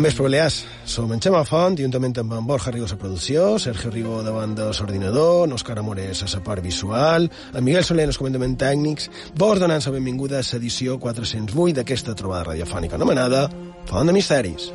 [0.00, 0.64] Bon vespre, Balears.
[0.88, 4.70] Som en Xema Font, juntament amb en Borja Rigo a producció, Sergio Rigo davant de
[4.70, 9.60] l'ordinador, Òscar Amores a la part visual, en Miguel Soler en els comandaments tècnics, vos
[9.60, 13.50] donant la benvinguda a l'edició 408 d'aquesta trobada radiofònica anomenada
[13.92, 14.72] Font de Misteris.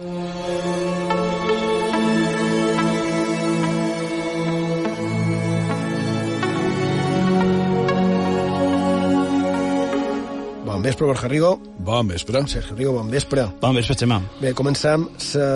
[10.86, 11.56] Vespre, Borja Rigo.
[11.80, 12.44] Bon vespre.
[12.48, 13.48] Sergio Rigo, bon vespre.
[13.62, 14.20] Bon vespre, Xemà.
[14.42, 15.50] Bé, comencem la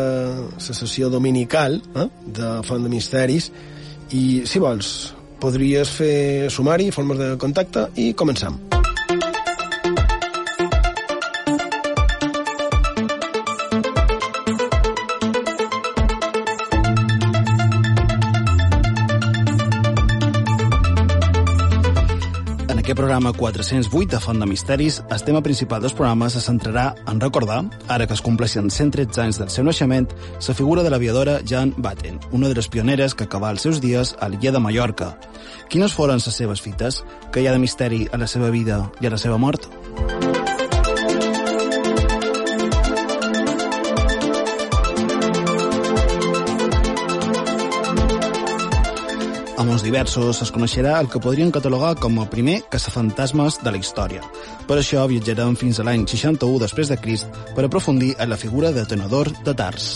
[0.61, 2.07] sessió dominical eh,
[2.39, 3.51] de Font de Misteris
[4.11, 8.68] i, si vols, podries fer sumari, formes de contacte i comencem.
[22.89, 27.19] Aquest programa 408 de Font de Misteris, el tema principal dels programes se centrarà en
[27.21, 30.07] recordar, ara que es compleixen 113 anys del seu naixement,
[30.47, 34.15] la figura de l'aviadora Jan Batten, una de les pioneres que acabà els seus dies
[34.19, 35.11] a l'illa de Mallorca.
[35.69, 37.03] Quines foren les seves fites?
[37.31, 39.69] Que hi ha de misteri a la seva vida i a la seva mort?
[49.79, 54.19] Uns diversos es coneixerà el que podrien catalogar com el primer caçafantasmes de la història.
[54.67, 58.75] Per això viatjarem fins a l'any 61 després de Crist per aprofundir en la figura
[58.75, 59.87] de Tenedor de Tars.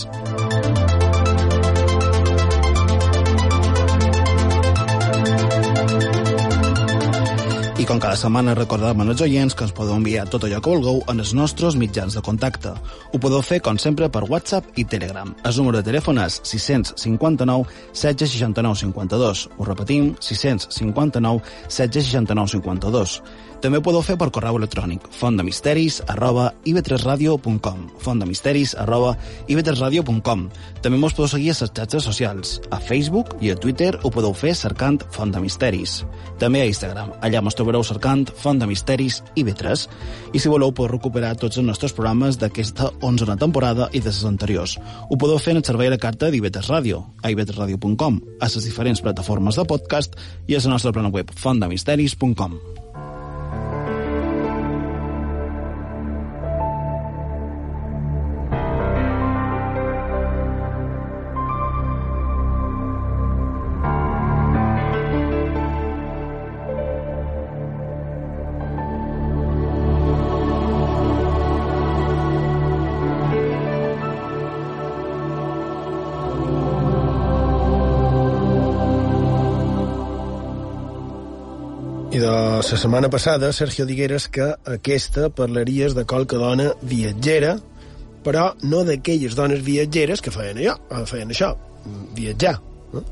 [7.84, 11.02] I com cada setmana recordem als oients que ens podeu enviar tot allò que vulgueu
[11.12, 12.72] en els nostres mitjans de contacte.
[13.12, 15.34] Ho podeu fer, com sempre, per WhatsApp i Telegram.
[15.44, 19.44] El número de telèfon és 659 769 52.
[19.58, 23.18] Ho repetim, 659 769 52.
[23.64, 29.14] També ho podeu fer per correu electrònic fontdemisteris arroba ib3radio.com fontdemisteris arroba
[29.48, 30.42] ib3radio.com
[30.84, 32.58] També mos podeu seguir a les xarxes socials.
[32.76, 36.02] A Facebook i a Twitter ho podeu fer cercant Font de Misteris.
[36.42, 37.14] També a Instagram.
[37.24, 39.88] Allà mos trobareu cercant Font de Misteris IB3.
[40.36, 44.24] I si voleu podeu recuperar tots els nostres programes d'aquesta 11a temporada i de les
[44.28, 44.76] anteriors.
[45.08, 49.00] Ho podeu fer en el servei de carta d'IB3 Ràdio, a ib3radio.com, a les diferents
[49.00, 52.60] plataformes de podcast i a la nostra plana web fontdemisteris.com.
[82.72, 87.58] la setmana passada, Sergio digueres que aquesta parlaries de qualque dona viatgera,
[88.24, 91.50] però no d'aquelles dones viatgeres que feien allò, eh, feien això,
[92.16, 92.54] viatjar.
[92.94, 93.04] Eh?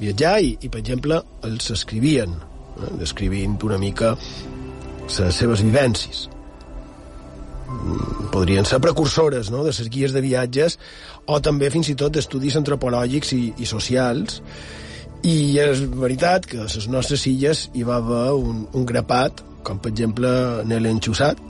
[0.00, 2.90] Viatjar i, i, per exemple, els escrivien, eh?
[3.00, 4.16] descrivint una mica
[5.08, 6.26] les seves vivències.
[7.68, 9.62] Mm, Podrien ser precursores no?
[9.64, 10.78] de les guies de viatges
[11.26, 14.42] o també fins i tot d'estudis antropològics i, i socials
[15.26, 19.80] i és veritat que a les nostres illes hi va haver un, un grapat, com
[19.82, 20.30] per exemple
[20.68, 21.40] Nel Enxussat,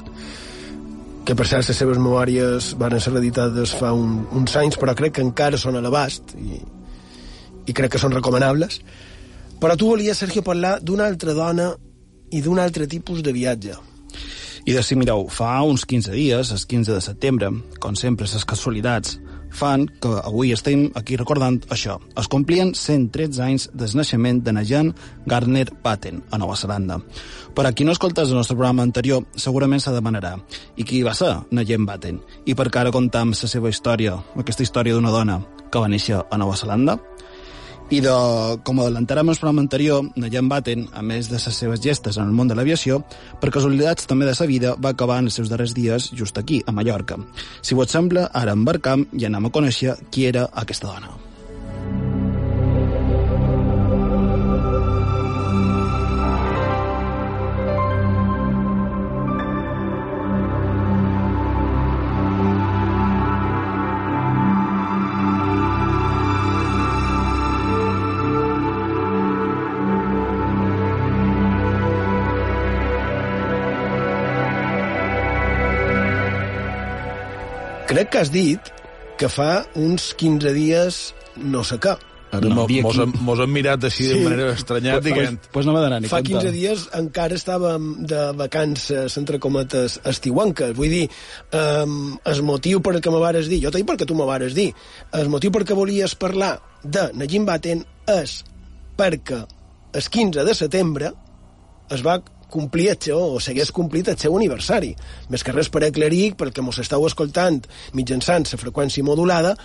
[1.29, 5.19] que per cert les seves memòries van ser editades fa un, uns anys, però crec
[5.19, 6.63] que encara són a l'abast i,
[7.69, 8.81] i crec que són recomanables.
[9.61, 11.73] Però tu volies, Sergio, parlar d'una altra dona
[12.33, 13.77] i d'un altre tipus de viatge.
[14.69, 17.51] I de si mireu, fa uns 15 dies, el 15 de setembre,
[17.81, 19.19] com sempre, les casualitats
[19.51, 21.99] fan que avui estem aquí recordant això.
[22.19, 24.93] Es complien 113 anys del naixement de Najan
[25.27, 27.01] Gardner Patten, a Nova Zelanda.
[27.55, 30.37] Per a qui no escoltes el nostre programa anterior, segurament se demanarà
[30.77, 32.21] i qui va ser Najan Patten?
[32.47, 35.41] I per què ara contam la seva història, aquesta història d'una dona
[35.71, 36.99] que va néixer a Nova Zelanda?
[37.89, 38.15] I de,
[38.69, 42.35] com adelantarem el programa anterior, Nayan Batten, a més de les seves gestes en el
[42.37, 42.99] món de l'aviació,
[43.41, 46.61] per casualitats també de sa vida, va acabar en els seus darrers dies just aquí,
[46.67, 47.17] a Mallorca.
[47.63, 51.28] Si vos sembla, ara embarcam i anem a conèixer qui era aquesta dona.
[77.89, 78.69] Crec que has dit
[79.17, 81.01] que fa uns 15 dies
[81.41, 81.95] no sé què.
[82.29, 84.11] No, mos, hem, mos hem mirat així sí.
[84.13, 85.39] de manera estranyada, dient...
[85.47, 86.43] Pues, pues no m'ha ni Fa compte.
[86.45, 90.75] 15 dies encara estàvem de vacances, entre cometes, estiuanques.
[90.77, 91.07] Vull dir,
[91.57, 94.53] um, el motiu per què me vares dir, jo t'he dit perquè tu me vares
[94.59, 94.69] dir,
[95.17, 98.43] el motiu per què volies parlar de Najim Baten és
[99.01, 99.41] perquè
[99.97, 101.15] el 15 de setembre
[101.97, 104.95] es va complir el seu, o s'hagués complit el seu aniversari.
[105.33, 107.61] Més que res per aclarir, perquè mos estàu escoltant
[107.97, 109.57] mitjançant la freqüència modulada,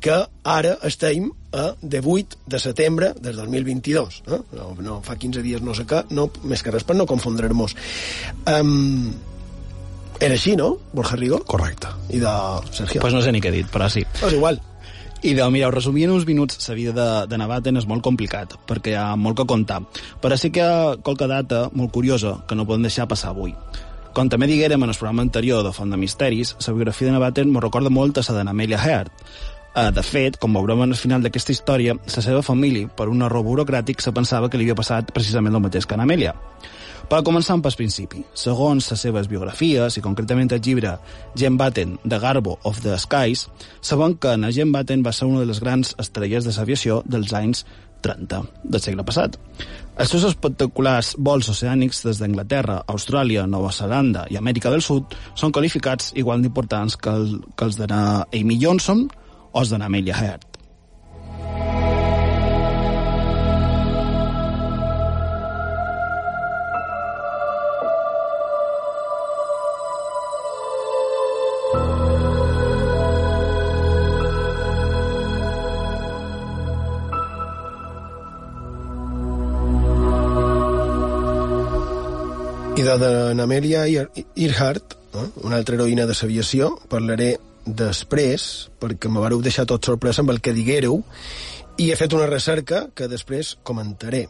[0.00, 0.14] que
[0.46, 4.22] ara estem a 18 de setembre del 2022.
[4.26, 4.38] Eh?
[4.54, 7.74] No, no, fa 15 dies no sé què, no, més que res per no confondre-nos.
[8.46, 9.10] Um,
[10.18, 11.42] era així, no, Borja Rigo?
[11.46, 11.90] Correcte.
[12.10, 12.34] I de
[12.72, 13.02] Sergio?
[13.02, 14.02] Pues no sé ni què he dit, però sí.
[14.18, 14.58] És igual.
[15.22, 18.54] I de, mireu, resumir en uns minuts la vida de, de Navaten és molt complicat,
[18.70, 19.82] perquè hi ha molt que contar.
[20.22, 23.54] Però sí que hi ha qualque data molt curiosa que no podem deixar passar avui.
[24.14, 27.50] Com també diguérem en el programa anterior de Font de Misteris, la biografia de Navaten
[27.52, 29.10] me recorda molt a la d'Amelia Heard,
[29.78, 33.44] Eh, de fet, com veurem al final d'aquesta història, la seva família, per un error
[33.46, 36.34] burocràtic, se pensava que li havia passat precisament el mateix que a Amèlia.
[37.08, 40.90] Per començar pel principi, segons les seves biografies, i concretament el llibre
[41.40, 43.46] Jen Batten, The Garbo of the Skies,
[43.80, 47.32] sabem que en Jen Batten va ser una de les grans estrelles de l'aviació dels
[47.32, 47.64] anys
[48.04, 49.38] 30 del segle passat.
[49.96, 55.54] Els seus espectaculars vols oceànics des d'Anglaterra, Austràlia, Nova Zelanda i Amèrica del Sud són
[55.56, 59.08] qualificats igual d'importants que, el, que els de Amy Johnson,
[59.56, 60.47] os de Amelia Heard.
[82.88, 87.34] De, de Amelia Earhart, eh, una altra heroïna de l'aviació, parlaré
[87.66, 91.02] després, perquè me vareu deixar tot sorpresa amb el que diguéreu,
[91.76, 94.24] i he fet una recerca que després comentaré.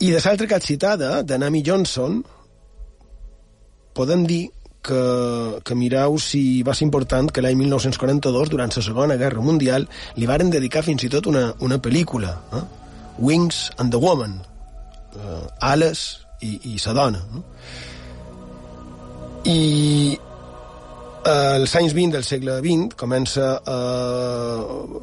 [0.00, 2.22] I de l'altra que citada, de Nami Johnson,
[3.92, 4.48] podem dir
[4.80, 9.86] que, que mireu si va ser important que l'any 1942, durant la Segona Guerra Mundial,
[10.16, 12.64] li varen dedicar fins i tot una, una pel·lícula, eh?
[13.20, 14.40] Wings and the Woman,
[15.14, 17.22] eh, Ales i, i sa dona.
[17.32, 17.42] No?
[19.48, 20.18] I
[21.24, 23.78] als anys 20 del segle XX comença a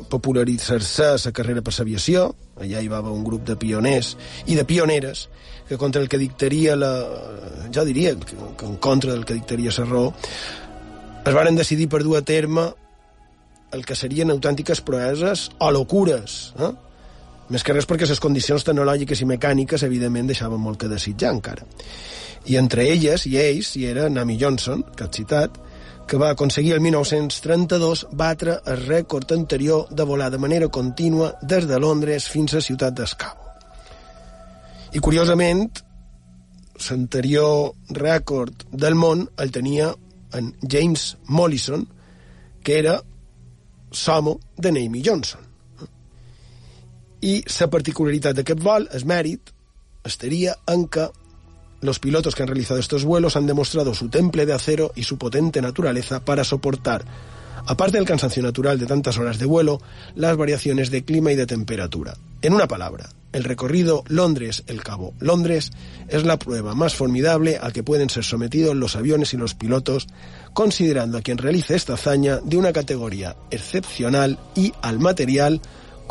[0.10, 2.27] popularitzar-se la carrera per l'aviació,
[2.62, 4.15] allà hi va haver un grup de pioners
[4.46, 5.27] i de pioneres
[5.68, 6.92] que contra el que dictaria la...
[7.74, 10.13] jo diria que, que en contra del que dictaria la raó
[11.25, 12.70] es varen decidir per dur a terme
[13.72, 16.74] el que serien autèntiques proeses o locures, eh?
[17.51, 21.67] Més que res perquè les condicions tecnològiques i mecàniques evidentment deixaven molt que desitjar encara.
[22.48, 25.60] I entre elles i ells hi era Nami Johnson, que has citat,
[26.08, 31.67] que va aconseguir el 1932 batre el rècord anterior de volar de manera contínua des
[31.67, 33.38] de Londres fins a Ciutat d'Escau.
[34.91, 35.70] I, curiosament,
[36.89, 39.93] l'anterior rècord del món el tenia
[40.36, 41.86] en James Mollison,
[42.63, 42.98] que era
[44.05, 45.50] l'homo de Naomi Johnson.
[47.22, 49.51] I la particularitat d'aquest vol, el mèrit,
[50.04, 50.88] estaria en
[51.82, 55.18] Los pilotos que han realizado estos vuelos han demostrado su temple de acero y su
[55.18, 57.04] potente naturaleza para soportar,
[57.66, 59.82] aparte del cansancio natural de tantas horas de vuelo,
[60.13, 62.16] las variaciones de clima y de temperatura.
[62.44, 65.72] En una palabra, el recorrido Londres-El Cabo Londres
[66.08, 70.08] es la prueba más formidable a que pueden ser sometidos los aviones y los pilotos,
[70.54, 75.62] considerando a quien realice esta hazaña de una categoría excepcional y al material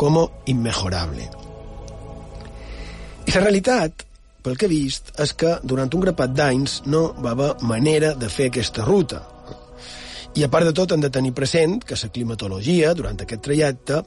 [0.01, 1.29] como inmejorable.
[3.27, 3.93] Y la realidad
[4.43, 8.31] pel que he vist, és que durant un grapat d'anys no va haver manera de
[8.33, 9.21] fer aquesta ruta.
[10.41, 13.99] I a part de tot, hem de tenir present que la climatologia, durant aquest trajecte,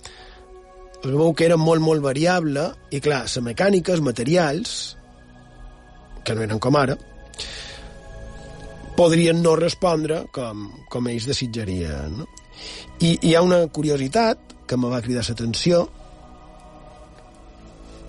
[1.04, 4.74] es veu que era molt, molt variable, i clar, la mecànica, els materials,
[6.26, 6.98] que no eren com ara,
[8.98, 12.18] podrien no respondre com, com ells desitjarien.
[12.18, 12.28] No?
[13.06, 15.88] I hi ha una curiositat que me va cridar l'atenció,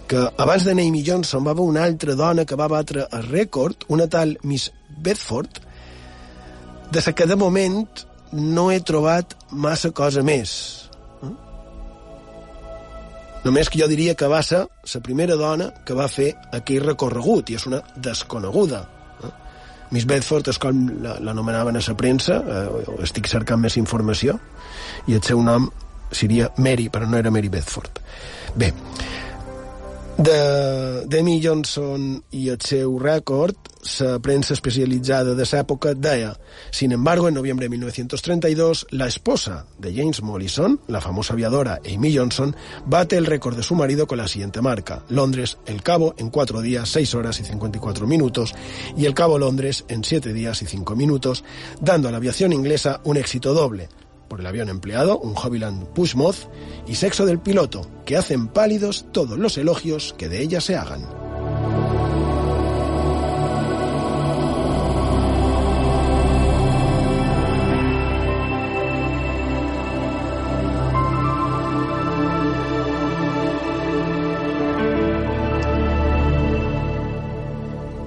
[0.07, 3.87] que abans de Naomi Johnson va haver una altra dona que va batre el rècord,
[3.89, 5.61] una tal Miss Bedford,
[6.93, 7.87] de la que de moment
[8.33, 10.51] no he trobat massa cosa més.
[11.23, 11.31] Eh?
[13.45, 17.51] Només que jo diria que va ser la primera dona que va fer aquell recorregut,
[17.51, 18.83] i és una desconeguda.
[19.25, 19.33] Eh?
[19.97, 24.39] Miss Bedford és com l'anomenaven a la premsa, eh, estic cercant més informació,
[25.09, 25.71] i el seu nom
[26.11, 28.01] seria Mary, però no era Mary Bedford.
[28.55, 28.73] Bé,
[30.17, 33.57] De Demi Johnson i el seu rècord,
[33.99, 36.37] la premsa especialitzada de l'època deia
[36.71, 42.17] Sin embargo, en noviembre de 1932, la esposa de James Mollison, la famosa aviadora Amy
[42.17, 42.55] Johnson,
[42.87, 45.03] bate el récord de su marido con la siguiente marca.
[45.09, 48.55] Londres, El Cabo, en cuatro días, seis horas y 54 minutos,
[48.97, 51.43] y El Cabo Londres, en siete días y cinco minutos,
[51.81, 53.89] dando a la aviación inglesa un éxito doble
[54.29, 56.49] por el avión empleado, un Hobbyland Pushmoth,
[56.87, 61.25] y sexo del piloto, que hacen pálidos todos los elogios que de ella se hagan.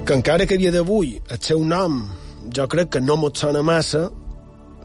[0.08, 1.98] que encara que a dia d'avui el seu nom
[2.56, 4.06] jo crec que no mos sona massa,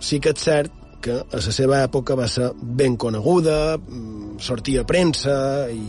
[0.03, 4.83] sí que és cert que a la seva època va ser ben coneguda, mm, sortia
[4.83, 5.35] a premsa
[5.73, 5.83] i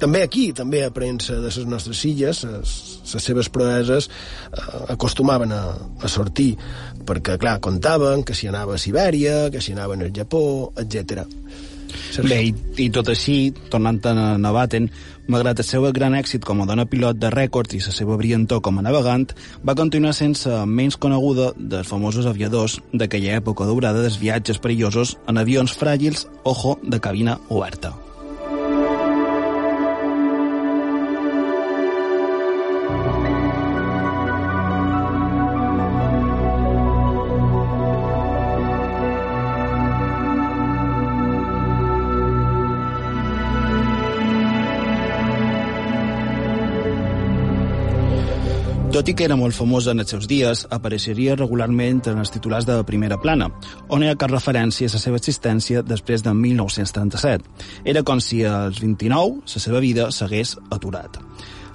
[0.00, 5.62] també aquí, també a premsa de les nostres illes, les seves proeses eh, acostumaven a,
[6.02, 6.54] a sortir,
[7.06, 11.24] perquè, clar, contaven que si anava a Sibèria, que si anaven al Japó, etc.
[12.26, 12.52] Bé, i,
[12.84, 14.90] i tot així, tornant a Navaten,
[15.28, 18.62] malgrat el seu gran èxit com a dona pilot de rècords i la seva brillantor
[18.64, 19.28] com a navegant,
[19.64, 25.38] va continuar sense menys coneguda dels famosos aviadors d'aquella època daurada dels viatges perillosos en
[25.38, 27.94] avions fràgils, ojo, de cabina oberta.
[48.94, 52.62] Tot i que era molt famosa en els seus dies, apareixeria regularment en els titulars
[52.68, 53.48] de primera plana,
[53.90, 57.42] on hi ha cap referència a la seva existència després de 1937.
[57.90, 61.18] Era com si als 29 la seva vida s'hagués aturat.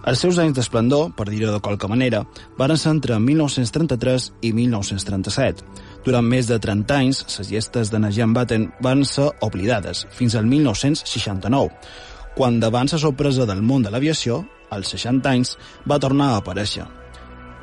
[0.07, 2.21] Els seus anys d'esplendor, per dir-ho de qualque manera,
[2.57, 5.67] van ser entre 1933 i 1937.
[6.05, 10.47] Durant més de 30 anys, les gestes de Najan Batten van ser oblidades, fins al
[10.47, 11.67] 1969,
[12.39, 16.87] quan davant la sorpresa del món de l'aviació, als 60 anys, va tornar a aparèixer.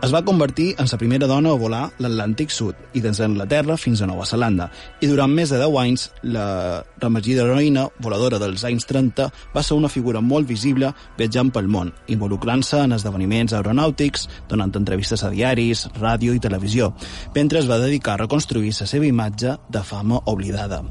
[0.04, 4.02] Es va convertir en la primera dona a volar l'Atlàntic Sud i des d'Anglaterra fins
[4.02, 4.68] a Nova Zelanda.
[5.00, 6.04] I durant més de 10 anys,
[6.36, 11.72] la remergida heroïna, voladora dels anys 30, va ser una figura molt visible viatjant pel
[11.72, 16.92] món, involucrant-se en esdeveniments aeronàutics, donant entrevistes a diaris, ràdio i televisió,
[17.34, 20.84] mentre es va dedicar a reconstruir la seva imatge de fama oblidada.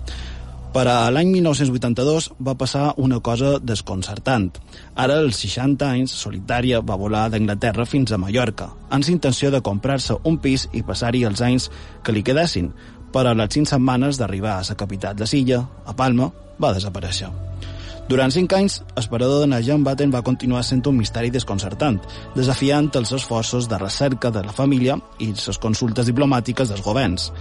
[0.75, 4.49] Per a l'any 1982 va passar una cosa desconcertant.
[4.99, 10.17] Ara, als 60 anys, Solitària va volar d'Anglaterra fins a Mallorca, amb intenció de comprar-se
[10.27, 11.69] un pis i passar-hi els anys
[12.03, 12.73] que li quedessin,
[13.15, 16.27] però a les 5 setmanes d'arribar a la capital de Silla, a Palma,
[16.59, 17.31] va desaparèixer.
[18.09, 22.01] Durant cinc anys, el de Najan Batten va continuar sent un misteri desconcertant,
[22.35, 27.31] desafiant els esforços de recerca de la família i les consultes diplomàtiques dels governs.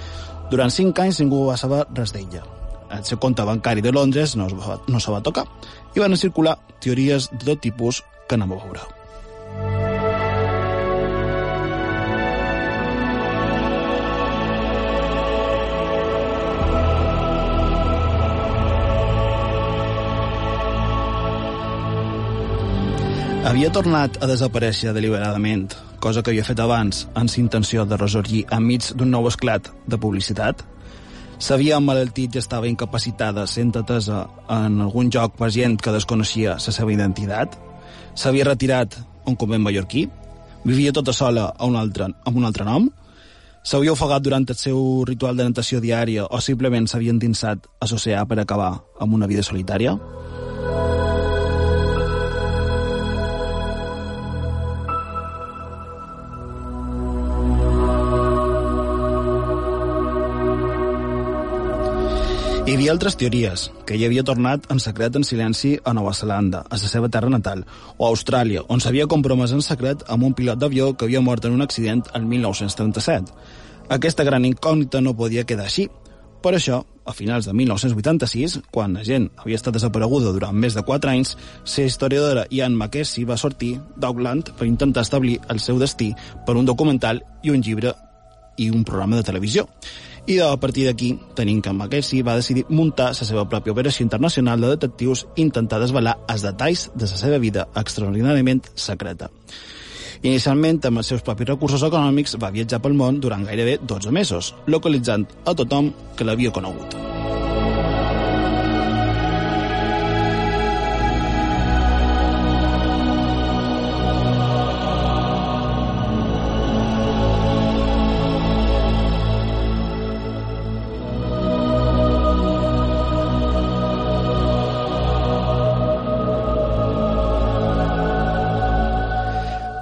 [0.50, 2.63] Durant cinc anys ningú va saber res d'ella
[2.98, 5.46] el seu compte bancari de Londres no, va, no se va tocar
[5.94, 8.84] i van circular teories de tot tipus que anem a veure.
[23.44, 25.68] Havia tornat a desaparèixer deliberadament,
[26.00, 30.64] cosa que havia fet abans, amb intenció de resorgir enmig d'un nou esclat de publicitat,
[31.38, 36.74] S'havia emmalaltit i estava incapacitada, sent atesa en algun joc per gent que desconeixia la
[36.74, 37.56] seva identitat.
[38.14, 40.06] S'havia retirat a un convent mallorquí.
[40.64, 42.88] Vivia tota sola a un altre, amb un altre nom.
[43.64, 48.24] S'havia ofegat durant el seu ritual de natació diària o simplement s'havia endinsat a l'oceà
[48.28, 49.98] per acabar amb una vida solitària.
[62.64, 66.62] Hi havia altres teories, que hi havia tornat en secret en silenci a Nova Zelanda,
[66.64, 67.66] a la seva terra natal,
[67.98, 71.44] o a Austràlia, on s'havia compromès en secret amb un pilot d'avió que havia mort
[71.44, 73.34] en un accident el 1937.
[73.92, 75.90] Aquesta gran incògnita no podia quedar així.
[76.40, 80.86] Per això, a finals de 1986, quan la gent havia estat desapareguda durant més de
[80.88, 81.34] 4 anys,
[81.76, 86.14] la historiadora Ian McKessie va sortir d'Auckland per intentar establir el seu destí
[86.46, 87.92] per un documental i un llibre
[88.56, 89.68] i un programa de televisió.
[90.26, 94.60] I a partir d'aquí tenim que Mackenzie va decidir muntar la seva pròpia operació internacional
[94.60, 99.28] de detectius i intentar desvelar els detalls de la seva vida extraordinàriament secreta.
[100.24, 104.54] Inicialment, amb els seus propis recursos econòmics, va viatjar pel món durant gairebé 12 mesos,
[104.66, 106.96] localitzant a tothom que l'havia conegut.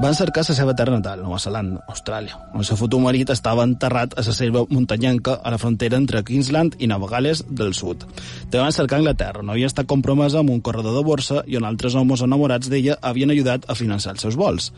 [0.02, 4.16] Van cercar la seva terra natal, Nova Zelanda, Austràlia, on el futur marit estava enterrat
[4.18, 8.02] a la selva muntanyenca a la frontera entre Queensland i Nova Gales del Sud.
[8.50, 11.68] També van cercar Anglaterra, on havia estat compromesa amb un corredor de borsa i on
[11.70, 14.72] altres homes enamorats d'ella havien ajudat a finançar els seus vols.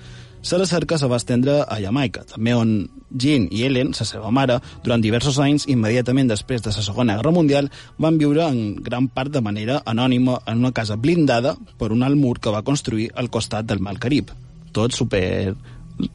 [0.50, 2.76] La recerca se va estendre a Jamaica, també on
[3.09, 7.33] Jean i Ellen, la seva mare, durant diversos anys, immediatament després de la Segona Guerra
[7.33, 12.04] Mundial, van viure en gran part de manera anònima en una casa blindada per un
[12.04, 14.37] alt mur que va construir al costat del Mar Carib.
[14.75, 15.54] Tot super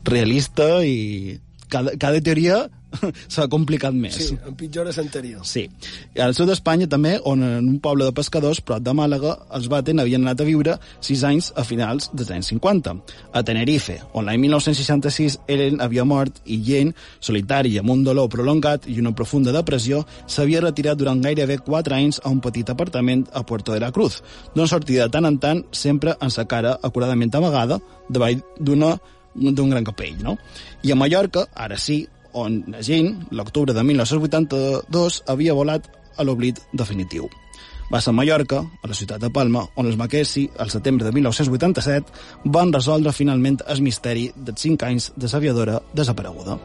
[0.08, 1.38] realista i
[1.72, 2.66] cada, cada teoria
[3.34, 4.18] s'ha complicat més.
[4.18, 5.44] Sí, empitjora l'anterior.
[5.48, 5.66] Sí.
[6.16, 9.70] I al sud d'Espanya també, on en un poble de pescadors, prop de Màlaga, els
[9.72, 12.96] Baten havien anat a viure sis anys a finals dels anys 50.
[13.34, 18.30] A Tenerife, on l'any 1966 Ellen havia mort i Jane, solitari i amb un dolor
[18.32, 23.26] prolongat i una profunda depressió, s'havia retirat durant gairebé quatre anys a un petit apartament
[23.34, 24.22] a Puerto de la Cruz,
[24.56, 28.98] d'on sortia de tant en tant sempre amb sa cara acuradament amagada davall d'una
[29.40, 30.36] d'un gran capell, no?
[30.84, 32.02] I a Mallorca, ara sí,
[32.34, 35.88] on Jean, l'octubre de 1982, havia volat
[36.18, 37.30] a l'oblit definitiu.
[37.90, 41.14] Va ser a Mallorca, a la ciutat de Palma, on els Maquesi, al setembre de
[41.16, 42.14] 1987,
[42.46, 46.60] van resoldre finalment el misteri dels cinc anys de l'aviadora desapareguda.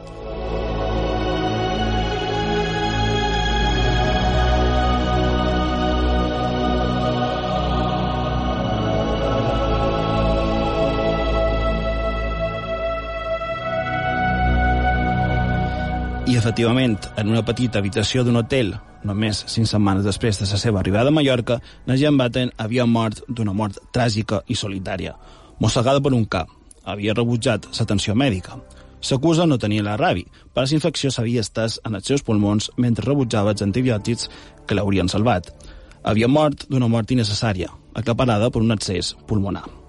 [16.25, 18.71] I, efectivament, en una petita habitació d'un hotel,
[19.05, 23.53] només cinc setmanes després de la seva arribada a Mallorca, Najan Batten havia mort d'una
[23.53, 25.13] mort tràgica i solitària,
[25.61, 26.49] mossegada per un cap.
[26.83, 28.57] Havia rebutjat l'atenció mèdica.
[29.05, 33.05] S'acusa no tenia la ràbia, però la infecció s'havia estès en els seus pulmons mentre
[33.05, 34.29] rebutjava els antibiòtics
[34.65, 35.53] que l'haurien salvat.
[36.01, 39.84] Havia mort d'una mort innecessària, acaparada per un accés pulmonar.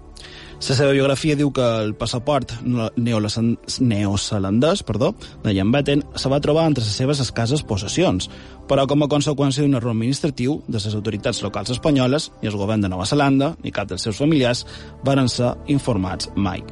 [0.57, 2.55] La seva biografia diu que el passaport
[2.97, 5.13] neozelandès perdó,
[5.45, 8.31] de Jan Batten se va trobar entre les seves escasses possessions,
[8.67, 12.81] però com a conseqüència d'un error administratiu de les autoritats locals espanyoles i el govern
[12.81, 14.65] de Nova Zelanda ni cap dels seus familiars
[15.05, 16.65] varen ser informats mai.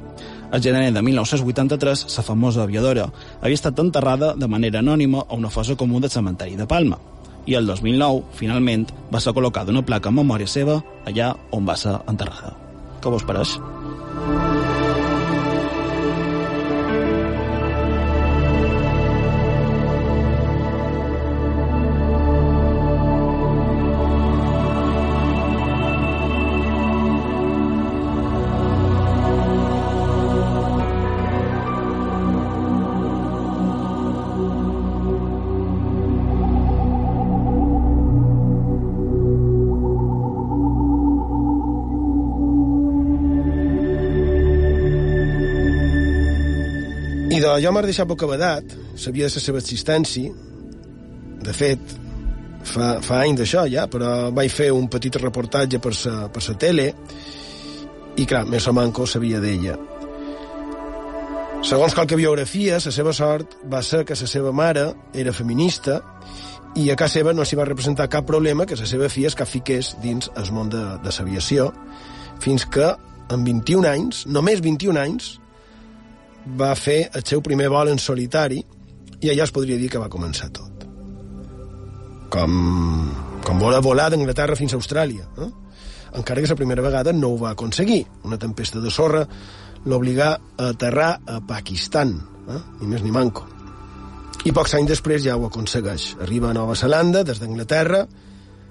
[0.51, 3.11] El gener de 1983, la famosa aviadora
[3.43, 6.99] havia estat enterrada de manera anònima a una fosa comú del cementeri de Palma
[7.47, 11.77] i el 2009, finalment, va ser col·locada una placa en memòria seva allà on va
[11.77, 12.57] ser enterrada.
[13.05, 13.59] Què vos pareix?
[14.17, 14.44] I
[47.63, 50.33] jo m'ha deixat bocabadat, sabia de la seva existència,
[51.45, 51.97] de fet,
[52.65, 56.57] fa, fa anys d'això ja, però vaig fer un petit reportatge per sa, per sa
[56.61, 56.91] tele
[58.17, 59.77] i, clar, més o manco sabia d'ella.
[61.65, 66.03] Segons qualque biografia, la seva sort va ser que la seva mare era feminista
[66.77, 69.49] i a casa seva no s'hi va representar cap problema que la seva filla es
[69.49, 71.71] fiqués dins el món de, de l'aviació,
[72.43, 72.91] fins que,
[73.33, 75.39] amb 21 anys, només 21 anys,
[76.47, 78.61] va fer el seu primer vol en solitari
[79.25, 80.85] i allà es podria dir que va començar tot.
[82.35, 82.55] Com,
[83.47, 85.29] com voler volar d'Anglaterra fins a Austràlia.
[85.39, 85.51] Eh?
[86.19, 88.03] Encara que la primera vegada no ho va aconseguir.
[88.25, 89.25] Una tempesta de sorra
[89.87, 92.15] l'obligà a aterrar a Pakistan,
[92.49, 92.61] eh?
[92.81, 93.47] ni més ni manco.
[94.45, 96.15] I pocs anys després ja ho aconsegueix.
[96.21, 98.05] Arriba a Nova Zelanda, des d'Anglaterra,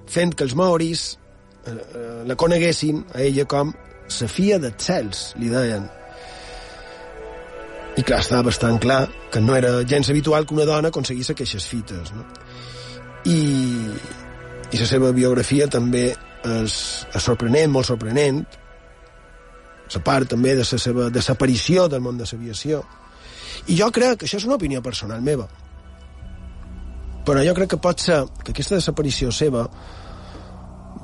[0.06, 1.08] fent que els maoris
[1.66, 5.88] eh, eh, la coneguessin a ella com la fia dels cels, li deien.
[7.94, 11.68] I clar, estava bastant clar que no era gens habitual que una dona aconseguís aquestes
[11.70, 12.26] fites, no?
[13.30, 13.38] I,
[14.74, 16.76] i la seva biografia també és,
[17.06, 18.42] és sorprenent, molt sorprenent,
[19.94, 22.82] la part també de la seva desaparició del món de l'aviació.
[23.70, 25.46] I jo crec que això és una opinió personal meva.
[27.24, 29.68] Però jo crec que pot ser que aquesta desaparició seva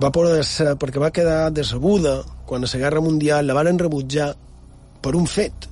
[0.02, 2.17] va poder ser perquè va quedar decebuda
[2.49, 4.34] quan a la Guerra Mundial la varen rebutjar
[5.04, 5.68] per un fet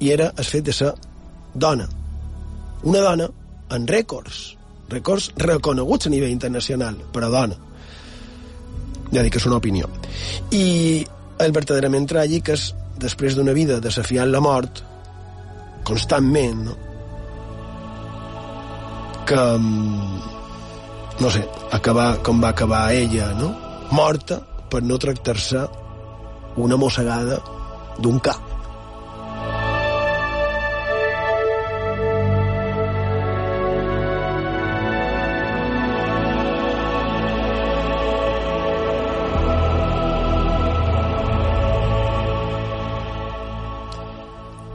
[0.00, 0.92] i era el fet de ser
[1.54, 1.88] dona.
[2.82, 3.28] Una dona
[3.74, 4.42] en rècords,
[4.90, 7.56] rècords reconeguts a nivell internacional, però dona.
[9.12, 9.88] Ja dic que és una opinió.
[10.52, 11.04] I
[11.40, 14.82] el verdaderament tràgic és, després d'una vida desafiant la mort,
[15.86, 16.76] constantment, no?
[19.28, 19.36] que,
[21.20, 21.44] no sé,
[21.76, 23.52] acabar com va acabar ella, no?
[23.92, 24.40] Morta
[24.72, 25.66] per no tractar-se
[26.64, 27.36] una mossegada
[28.00, 28.47] d'un cap.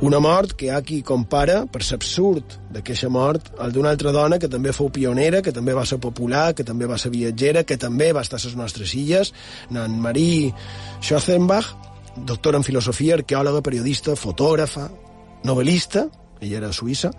[0.04, 4.36] Una mort que hi ha qui compara, per l'absurd d'aquesta mort, el d'una altra dona
[4.36, 7.78] que també fou pionera, que també va ser popular, que també va ser viatgera, que
[7.80, 9.32] també va estar a les nostres illes,
[9.72, 10.52] Nan Marie
[11.00, 11.72] Schotzenbach,
[12.18, 14.90] doctora en filosofia, arqueòloga, periodista, fotògrafa,
[15.48, 16.10] novel·lista,
[16.42, 17.16] ella era suïssa,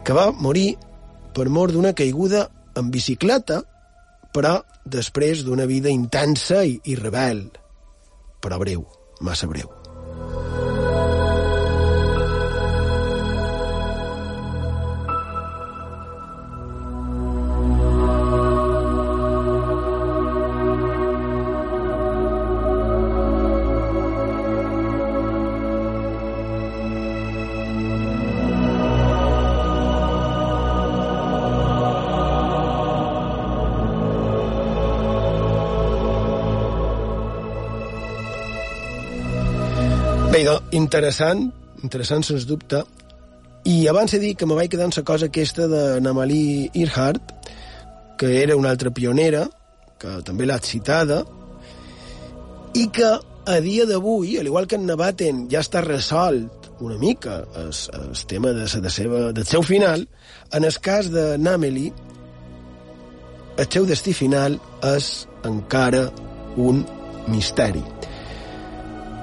[0.00, 0.78] que va morir
[1.36, 2.48] per mort d'una caiguda
[2.80, 3.60] en bicicleta,
[4.32, 7.50] però després d'una vida intensa i, i rebel,
[8.40, 8.88] però breu,
[9.20, 9.83] massa breu.
[40.34, 41.44] Bé, idò, interessant,
[41.86, 42.80] interessant sens dubte.
[43.70, 47.30] I abans he dit que me vaig quedar amb la cosa aquesta de Namalie Earhart,
[48.18, 49.44] que era una altra pionera,
[49.94, 51.20] que també l'ha citada,
[52.74, 53.12] i que
[53.46, 57.70] a dia d'avui, al igual que en Nabaten ja està resolt una mica el,
[58.00, 60.02] el tema de, de seva, del seu final,
[60.50, 61.92] en el cas de Nameli,
[63.54, 64.58] el seu destí final
[64.96, 65.14] és
[65.46, 66.08] encara
[66.58, 66.82] un
[67.30, 67.86] misteri.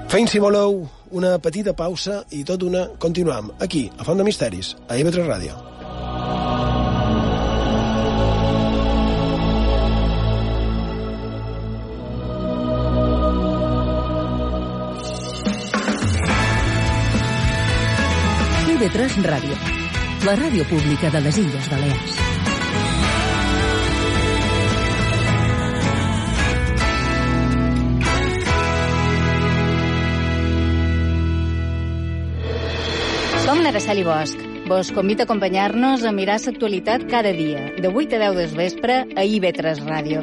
[0.08, 0.80] Feim, si voleu,
[1.12, 5.60] una petita pausa i tot una continuam aquí, a Font de Misteris, a IB3 Ràdio.
[18.72, 19.62] IB3 Ràdio,
[20.26, 22.31] la ràdio pública de les Illes Balears.
[33.52, 34.38] Som l'Araceli Bosch.
[34.66, 38.94] Vos convido a acompanyar-nos a mirar l'actualitat cada dia, de 8 a 10 del vespre,
[39.12, 40.22] a IB3 Ràdio.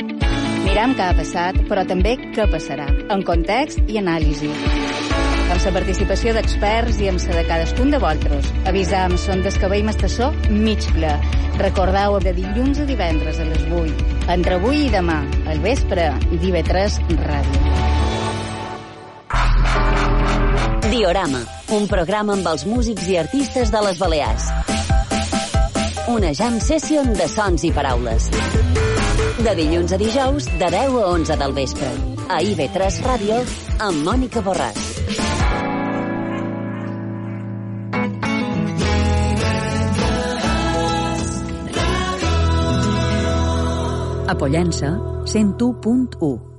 [0.64, 4.50] Miram què ha passat, però també què passarà, en context i anàlisi.
[4.50, 8.50] Amb la participació d'experts i amb la de cadascun de vosaltres.
[8.66, 11.14] Avisam, són descabell estació mig ple.
[11.62, 14.10] Recordeu de dilluns a divendres a les 8.
[14.40, 17.99] Entre avui i demà, al vespre, d'IB3 Ràdio.
[21.00, 21.40] Diorama,
[21.72, 24.50] un programa amb els músics i artistes de les Balears.
[26.12, 28.26] Una jam session de sons i paraules.
[29.40, 31.94] De dilluns a dijous, de 10 a 11 del vespre.
[32.28, 33.40] A IB3 Ràdio,
[33.88, 34.92] amb Mònica Borràs.
[44.28, 46.59] A Pollença, 101.1.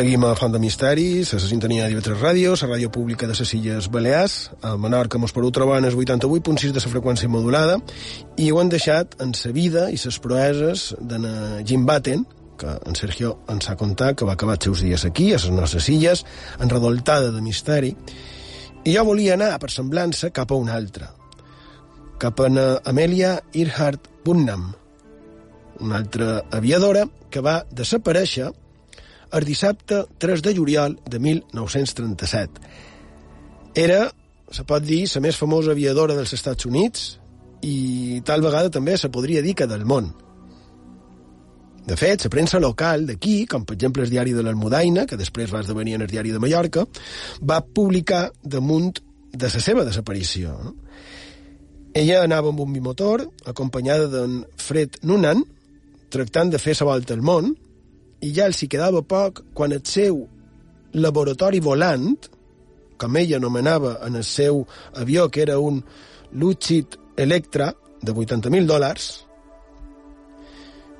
[0.00, 3.34] Seguim a Font de Misteris, a la sintonia de TV3 Ràdio, la ràdio pública de
[3.36, 4.36] les Illes Balears.
[4.64, 7.74] A Menorca mos podeu trobar en el 88.6 de la freqüència modulada
[8.40, 11.26] i ho han deixat en sa vida i ses proeses d'en
[11.68, 12.24] Jim Batten,
[12.56, 15.50] que en Sergio ens ha contat que va acabar els seus dies aquí, a les
[15.52, 16.24] nostres illes,
[16.58, 17.92] enredoltada de misteri,
[18.88, 21.10] i jo volia anar, per semblança, cap a una altra,
[22.16, 22.48] cap a
[22.88, 24.70] Amelia Earhart Putnam,
[25.84, 28.48] una altra aviadora que va desaparèixer
[29.32, 32.60] el dissabte 3 de juliol de 1937.
[33.74, 34.10] Era,
[34.50, 37.06] se pot dir, la més famosa aviadora dels Estats Units
[37.62, 40.10] i tal vegada també se podria dir que del món.
[41.86, 45.52] De fet, la premsa local d'aquí, com per exemple el diari de l'Almudaina, que després
[45.52, 46.84] va esdevenir en el diari de Mallorca,
[47.42, 49.00] va publicar damunt
[49.32, 50.54] de la seva desaparició.
[51.94, 55.42] Ella anava amb un bimotor, acompanyada d'en Fred Noonan,
[56.10, 57.54] tractant de fer la volta al món,
[58.20, 60.26] i ja els hi quedava poc quan el seu
[60.92, 62.12] laboratori volant,
[63.00, 65.82] com ella anomenava en el seu avió, que era un
[66.32, 69.10] Lucid Electra de 80.000 dòlars,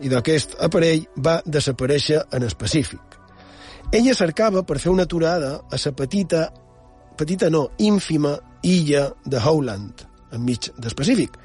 [0.00, 3.18] i d'aquest aparell va desaparèixer en el Pacífic.
[3.92, 6.46] Ella cercava per fer una aturada a la petita,
[7.18, 11.36] petita no, ínfima illa de Howland, enmig del Pacífic,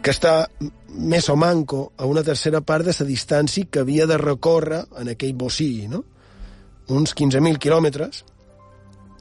[0.00, 0.48] que està
[0.90, 5.12] més o manco a una tercera part de la distància que havia de recórrer en
[5.12, 6.04] aquell bocí, no?
[6.90, 8.24] uns 15.000 quilòmetres,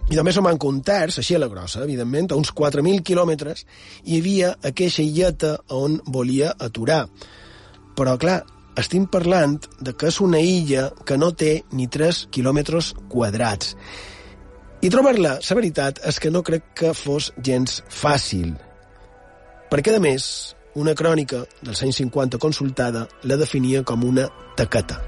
[0.10, 3.62] I també se m'han comptat, així a la grossa, evidentment, a uns 4.000 quilòmetres,
[4.10, 7.04] hi havia aquesta illeta on volia aturar.
[7.94, 8.40] Però, clar,
[8.80, 13.76] estem parlant de que és una illa que no té ni 3 quilòmetres quadrats.
[14.82, 18.56] I trobar-la, la veritat, és que no crec que fos gens fàcil.
[19.70, 25.00] Perquè, a més, una crònica dels anys 50 consultada la definia com una taqueta.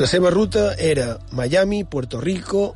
[0.00, 2.74] La seva ruta era Miami, Puerto Rico,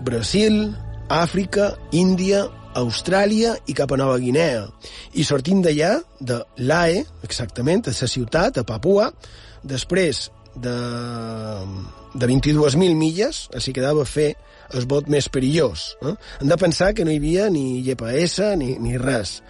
[0.00, 0.76] Brasil,
[1.10, 2.44] Àfrica, Índia,
[2.78, 4.68] Austràlia i cap a Nova Guinea.
[5.18, 9.08] I sortint d'allà, de l'AE, exactament, a la ciutat, a Papua,
[9.66, 10.76] després de,
[12.14, 14.28] de 22.000 milles, així quedava fer
[14.78, 15.88] el bot més perillós.
[16.06, 16.14] Eh?
[16.38, 19.40] Hem de pensar que no hi havia ni GPS ni, ni res.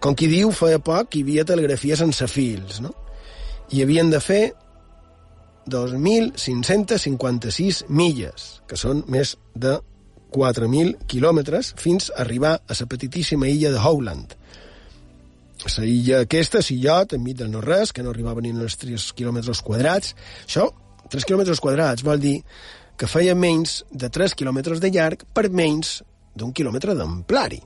[0.00, 2.96] Com qui diu, feia poc hi havia telegrafia sense fils, no?
[3.72, 4.42] I havien de fer
[5.72, 9.80] 2.556 milles, que són més de
[10.32, 14.36] 4.000 quilòmetres, fins a arribar a la petitíssima illa de Howland.
[15.62, 20.14] La illa aquesta, Sillot, enmig del no-res, que no arribava ni als 3 quilòmetres quadrats.
[20.46, 20.72] Això,
[21.12, 22.42] 3 quilòmetres quadrats, vol dir
[22.98, 26.02] que feia menys de 3 quilòmetres de llarg per menys
[26.34, 27.60] d'un quilòmetre d'amplari.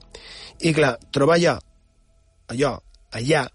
[0.66, 1.56] I clar, trobar allò,
[2.52, 2.74] allò,
[3.16, 3.46] allà,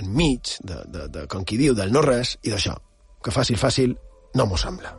[0.00, 2.74] enmig de, de, de, com qui diu, del no-res, i d'això,
[3.22, 3.96] que fàcil, fàcil,
[4.34, 4.96] no m'ho sembla.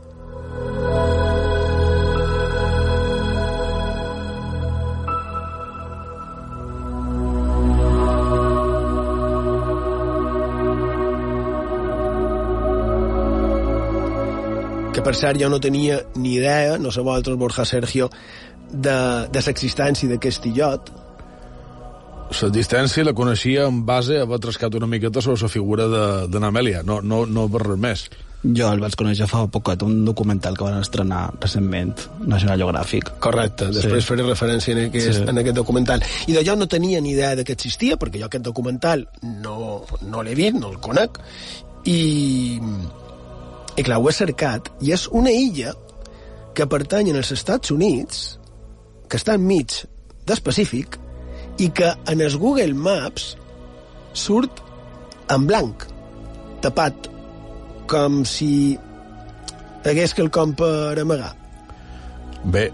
[14.94, 18.06] que per cert jo no tenia ni idea, no sé vosaltres, Borja Sergio,
[18.70, 18.94] de,
[19.34, 20.92] de l'existència d'aquest illot.
[22.34, 25.88] L'existència la coneixia en base a haver trascat una miqueta sobre la figura
[26.30, 28.06] d'Anamèlia, no, no, no per res més.
[28.44, 31.94] Jo el vaig conèixer fa poquet, un documental que van estrenar recentment,
[32.28, 33.14] National Geographic.
[33.24, 34.08] Correcte, després sí.
[34.10, 35.28] faré referència en aquest, sí.
[35.30, 36.04] en aquest documental.
[36.28, 40.26] I d'allò no tenia ni idea de que existia, perquè jo aquest documental no, no
[40.26, 41.22] l'he vist, no el conec,
[41.88, 42.00] i
[43.74, 45.72] i clar, ho he cercat, i és una illa
[46.54, 48.20] que pertany als Estats Units,
[49.10, 49.80] que està enmig
[50.28, 51.00] del Pacífic,
[51.58, 53.34] i que en el Google Maps
[54.14, 54.62] surt
[55.32, 55.86] en blanc,
[56.64, 57.08] tapat,
[57.90, 58.76] com si
[59.84, 61.34] hagués quelcom per amagar.
[62.44, 62.68] Bé,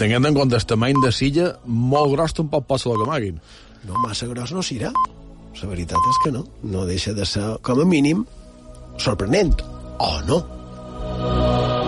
[0.00, 3.40] tenint en compte el tamany de silla, molt gros tampoc passa la que amaguin.
[3.88, 4.92] No, massa gros no serà.
[5.60, 6.44] La veritat és que no.
[6.62, 8.24] No deixa de ser, com a mínim,
[9.00, 11.79] sorprenent o oh, no.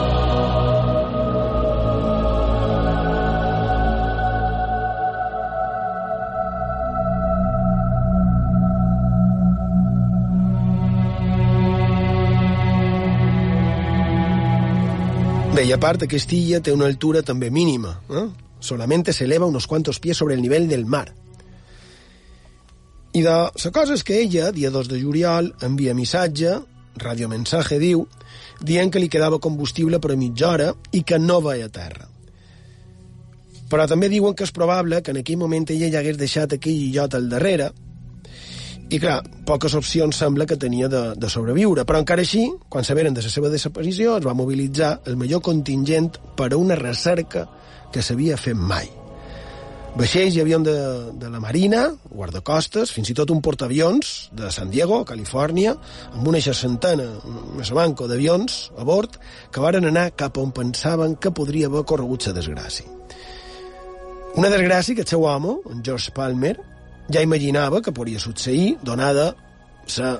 [15.52, 17.90] Bé, i a part, aquesta illa té una altura també mínima.
[18.08, 18.26] Eh?
[18.60, 21.12] Solamente se eleva unos cuantos pies sobre el nivell del mar.
[23.12, 26.54] I de la cosa és que ella, dia 2 de juliol, envia missatge
[26.96, 28.06] radiomensaje diu,
[28.60, 32.08] dient que li quedava combustible per a mitja hora i que no veia terra.
[33.68, 36.80] Però també diuen que és probable que en aquell moment ella ja hagués deixat aquell
[36.88, 37.70] illot al darrere
[38.92, 41.86] i, clar, poques opcions sembla que tenia de, de sobreviure.
[41.88, 46.18] Però encara així, quan saberen de la seva desaparició, es va mobilitzar el major contingent
[46.36, 47.46] per a una recerca
[47.92, 48.90] que s'havia fet mai.
[49.96, 50.74] Vaixells hi havia de,
[51.20, 55.74] de la Marina, guardacostes, fins i tot un portaavions de San Diego, Califòrnia,
[56.12, 57.08] amb una seixantena,
[57.56, 59.16] més manco d'avions a bord,
[59.52, 62.88] que varen anar cap on pensaven que podria haver corregut la desgràcia.
[64.40, 66.54] Una desgràcia que el seu home, en George Palmer,
[67.10, 69.32] ja imaginava que podria succeir, donada
[69.96, 70.12] la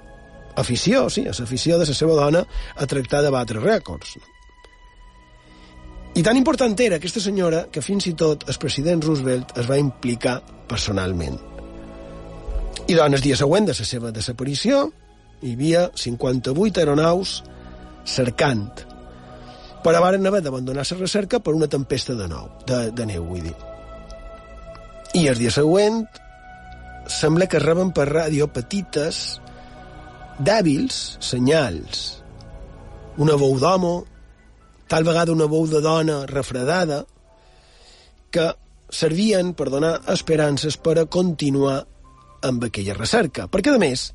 [0.57, 2.43] afició, sí, la afició de la seva dona
[2.77, 4.17] a tractar de batre rècords.
[4.19, 4.29] No?
[6.15, 9.79] I tan important era aquesta senyora que fins i tot el president Roosevelt es va
[9.81, 11.39] implicar personalment.
[12.89, 14.89] I doncs el dia següent de la seva desaparició
[15.43, 17.41] hi havia 58 aeronaus
[18.05, 18.67] cercant
[19.83, 23.43] però varen haver d'abandonar la recerca per una tempesta de, nou, de, de neu, vull
[23.43, 23.55] dir.
[25.19, 26.05] I el dia següent
[27.11, 29.41] sembla que reben per ràdio petites
[30.43, 32.23] dèbils senyals.
[33.23, 33.95] Una veu d'home,
[34.89, 37.03] tal vegada una veu de dona refredada,
[38.33, 38.49] que
[38.93, 41.81] servien per donar esperances per a continuar
[42.43, 43.49] amb aquella recerca.
[43.49, 44.11] Perquè, a més,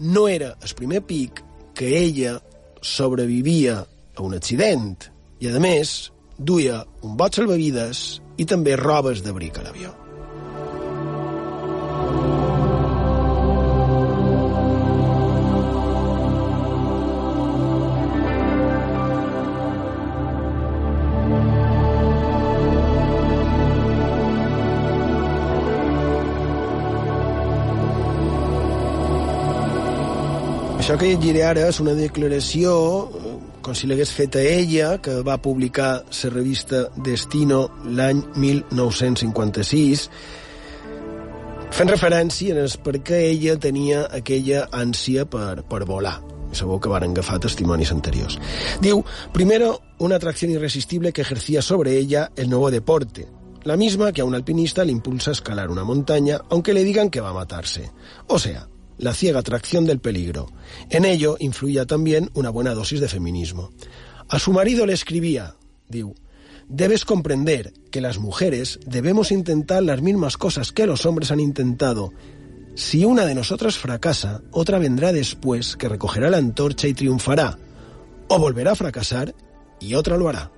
[0.00, 1.42] no era el primer pic
[1.76, 2.38] que ella
[2.80, 4.92] sobrevivia a un accident
[5.40, 9.99] i, a més, duia un bot salvavides i també robes d'abric a l'avió.
[30.90, 32.70] Això que llegiré ara és una declaració,
[33.14, 40.08] eh, com si l'hagués fet a ella, que va publicar la revista Destino l'any 1956,
[41.70, 46.16] fent referència en perquè ella tenia aquella ànsia per, per volar.
[46.50, 48.40] Segur que van agafar testimonis anteriors.
[48.82, 53.28] Diu, primero, una atracción irresistible que ejercía sobre ella el nuevo deporte,
[53.62, 57.10] la misma que a un alpinista le impulsa a escalar una montaña, aunque le digan
[57.10, 57.92] que va a matarse.
[58.26, 58.66] O sea,
[59.00, 60.52] la ciega atracción del peligro.
[60.90, 63.70] En ello influía también una buena dosis de feminismo.
[64.28, 65.56] A su marido le escribía,
[66.68, 72.12] debes comprender que las mujeres debemos intentar las mismas cosas que los hombres han intentado.
[72.74, 77.58] Si una de nosotras fracasa, otra vendrá después que recogerá la antorcha y triunfará.
[78.28, 79.34] O volverá a fracasar
[79.80, 80.52] y otra lo hará.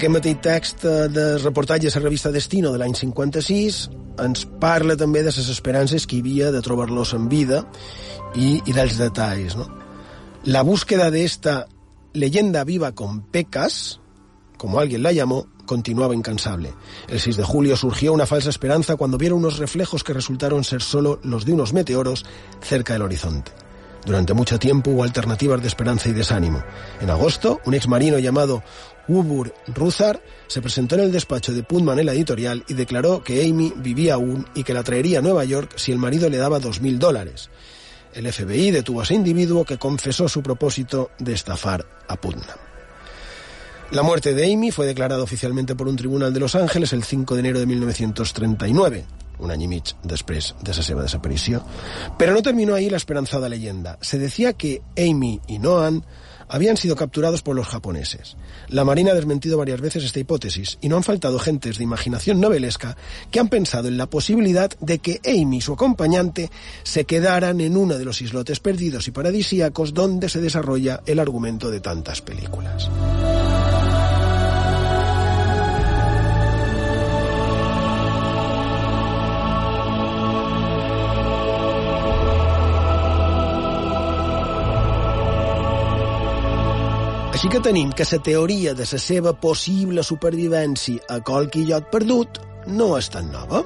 [0.00, 3.80] Aquest mateix text eh, de reportatge a la revista Destino de l'any 56
[4.24, 7.58] ens parla també de les esperances que hi havia de trobar-los en vida
[8.32, 9.58] i, i dels detalls.
[9.60, 9.66] ¿no?
[10.48, 11.66] La búsqueda de esta
[12.14, 14.00] leyenda viva con pecas,
[14.56, 16.72] como alguien la llamó, continuaba incansable.
[17.08, 20.80] El 6 de julio surgió una falsa esperanza cuando vieron unos reflejos que resultaron ser
[20.80, 22.24] solo los de unos meteoros
[22.62, 23.52] cerca del horizonte.
[24.04, 26.62] Durante mucho tiempo hubo alternativas de esperanza y desánimo.
[27.00, 28.62] En agosto, un ex marino llamado
[29.08, 33.44] Ubur Ruzar se presentó en el despacho de Putman en la editorial y declaró que
[33.44, 36.60] Amy vivía aún y que la traería a Nueva York si el marido le daba
[36.60, 37.50] dos mil dólares.
[38.14, 42.58] El FBI detuvo a ese individuo que confesó su propósito de estafar a Putnam.
[43.92, 47.34] La muerte de Amy fue declarada oficialmente por un tribunal de Los Ángeles el 5
[47.34, 49.04] de enero de 1939,
[49.40, 51.62] un any i mig de la seva desaparició.
[52.18, 53.98] Però no terminó ahí la esperanzada leyenda.
[54.00, 56.04] Se decía que Amy y Noan
[56.50, 58.36] habían sido capturados por los japoneses.
[58.68, 62.40] La Marina ha desmentido varias veces esta hipótesis y no han faltado gentes de imaginación
[62.40, 62.96] novelesca
[63.30, 66.50] que han pensado en la posibilidad de que Amy y su acompañante
[66.82, 71.70] se quedaran en uno de los islotes perdidos y paradisíacos donde se desarrolla el argumento
[71.70, 72.90] de tantas películas.
[87.40, 92.36] Així que tenim que la teoria de la seva possible supervivència a qualque lloc perdut
[92.68, 93.62] no és tan nova.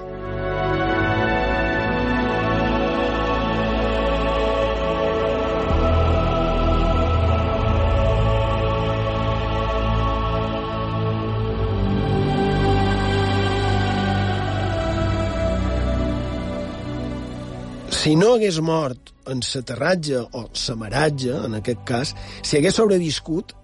[17.90, 22.14] si no hagués mort en l'aterratge o l'amaratge, en aquest cas,
[22.44, 23.56] si hagués sobreviscut,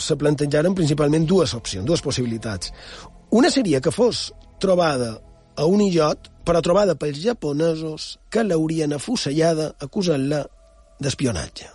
[0.00, 2.72] se plantejaren principalment dues opcions, dues possibilitats.
[3.30, 4.30] Una seria que fos
[4.60, 5.18] trobada
[5.56, 10.44] a un illot, però trobada pels japonesos que l'haurien afusellada acusant-la
[11.00, 11.68] d'espionatge.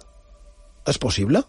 [0.89, 1.41] És possible?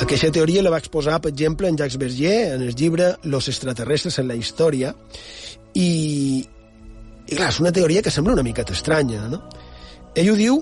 [0.00, 4.18] Aquesta teoria la va exposar, per exemple, en Jacques Berger en el llibre Los extraterrestres
[4.18, 4.94] en la història
[5.76, 5.90] i,
[7.26, 9.42] i clar, és una teoria que sembla una miqueta estranya, no?
[10.16, 10.56] Ell ho diu,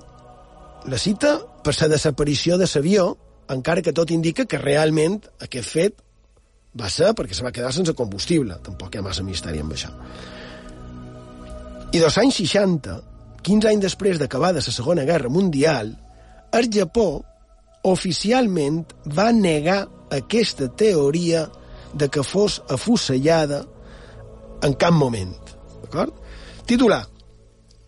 [0.90, 3.06] la cita, per la desaparició de l'avió,
[3.54, 6.02] encara que tot indica que realment aquest fet
[6.78, 8.58] va ser perquè se va quedar sense combustible.
[8.66, 9.94] Tampoc hi ha massa misteri amb això.
[11.94, 12.98] I dos anys 60,
[13.46, 15.94] 15 anys després d'acabada la Segona Guerra Mundial,
[16.52, 17.22] el Japó
[17.86, 18.82] oficialment
[19.14, 21.46] va negar aquesta teoria
[21.94, 23.64] de que fos afusellada
[24.62, 25.34] en cap moment.
[25.82, 26.14] D'acord?
[26.66, 27.04] Titular.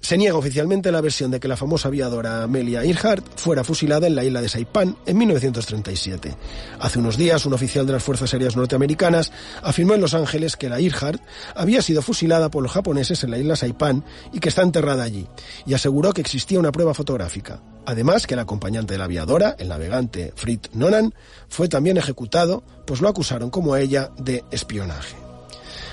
[0.00, 4.14] Se niega oficialmente la versión de que la famosa aviadora Amelia Earhart fuera fusilada en
[4.14, 6.34] la isla de Saipan en 1937.
[6.80, 9.30] Hace unos días, un oficial de las Fuerzas Aéreas norteamericanas
[9.62, 11.20] afirmó en Los Ángeles que la Earhart
[11.54, 15.26] había sido fusilada por los japoneses en la isla Saipan y que está enterrada allí,
[15.66, 17.60] y aseguró que existía una prueba fotográfica.
[17.84, 21.14] Además, que el acompañante de la aviadora, el navegante Fritz Nonan,
[21.48, 25.16] fue también ejecutado, pues lo acusaron como ella de espionaje.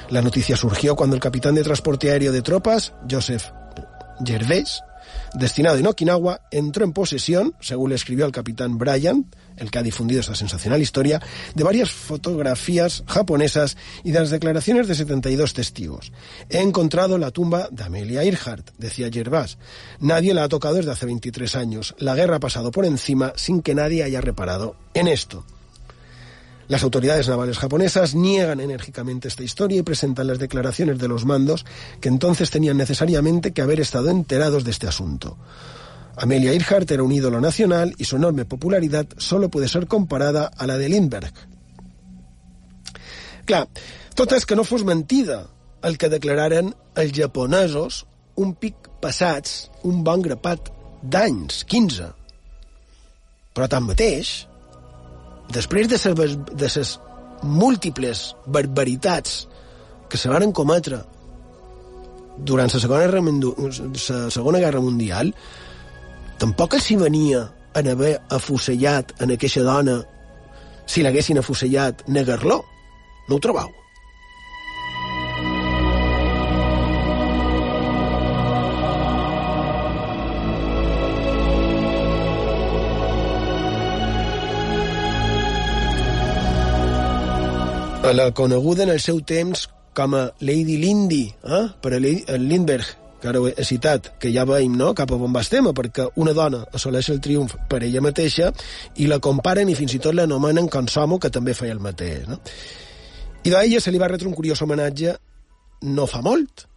[0.10, 3.44] La noticia surgió cuando el capitán de transporte aéreo de tropas, Joseph
[4.24, 4.82] Gervais,
[5.34, 9.84] destinado en Okinawa, entró en posesión, según le escribió el capitán Bryant, el que ha
[9.84, 11.22] difundido esta sensacional historia,
[11.56, 16.12] de varias fotografías japonesas y de las declaraciones de 72 testigos.
[16.50, 19.58] He encontrado la tumba de Amelia Earhart, decía Gervais.
[20.00, 21.96] Nadie la ha tocado desde hace 23 años.
[21.98, 25.46] La guerra ha pasado por encima sin que nadie haya reparado en esto.
[26.68, 31.66] Las autoridades navales japonesas niegan enérgicamente esta historia y presentan las declaraciones de los mandos
[32.02, 35.38] que entonces tenían necesariamente que haber estado enterados de este asunto.
[36.18, 40.68] Amelia Earhart era un ídolo nacional y su enorme popularidad solo puede ser comparada a
[40.68, 41.34] la de Lindbergh.
[43.48, 43.70] Clar,
[44.18, 45.46] tot és que no fos mentida
[45.88, 48.02] el que declararen els japonesos
[48.36, 50.68] un pic passats, un bon grapat
[51.00, 52.10] d'anys, 15.
[53.56, 54.34] Però tanmateix,
[55.54, 57.00] després de les, de les
[57.44, 59.46] múltiples barbaritats
[60.10, 61.04] que se van cometre
[62.38, 65.34] durant la segona, la segona Guerra Mundial,
[66.38, 70.00] tampoc els hi venia en haver afusellat en aquesta dona
[70.88, 72.62] si l'haguessin afusellat negar-lo.
[73.28, 73.70] No ho trobau?
[88.14, 91.66] La coneguda en el seu temps com a Lady Lindy, eh?
[91.82, 92.86] per a Lindbergh,
[93.20, 94.92] que ara he citat, que ja veiem no?
[94.96, 98.52] cap a on va tema, perquè una dona assoleix el triomf per ella mateixa
[99.02, 102.28] i la comparen i fins i tot l'anomenen Consomo, que també feia el mateix.
[102.30, 102.38] No?
[103.44, 105.18] I d'ella se li va retre un curiós homenatge
[105.90, 106.68] no fa molt.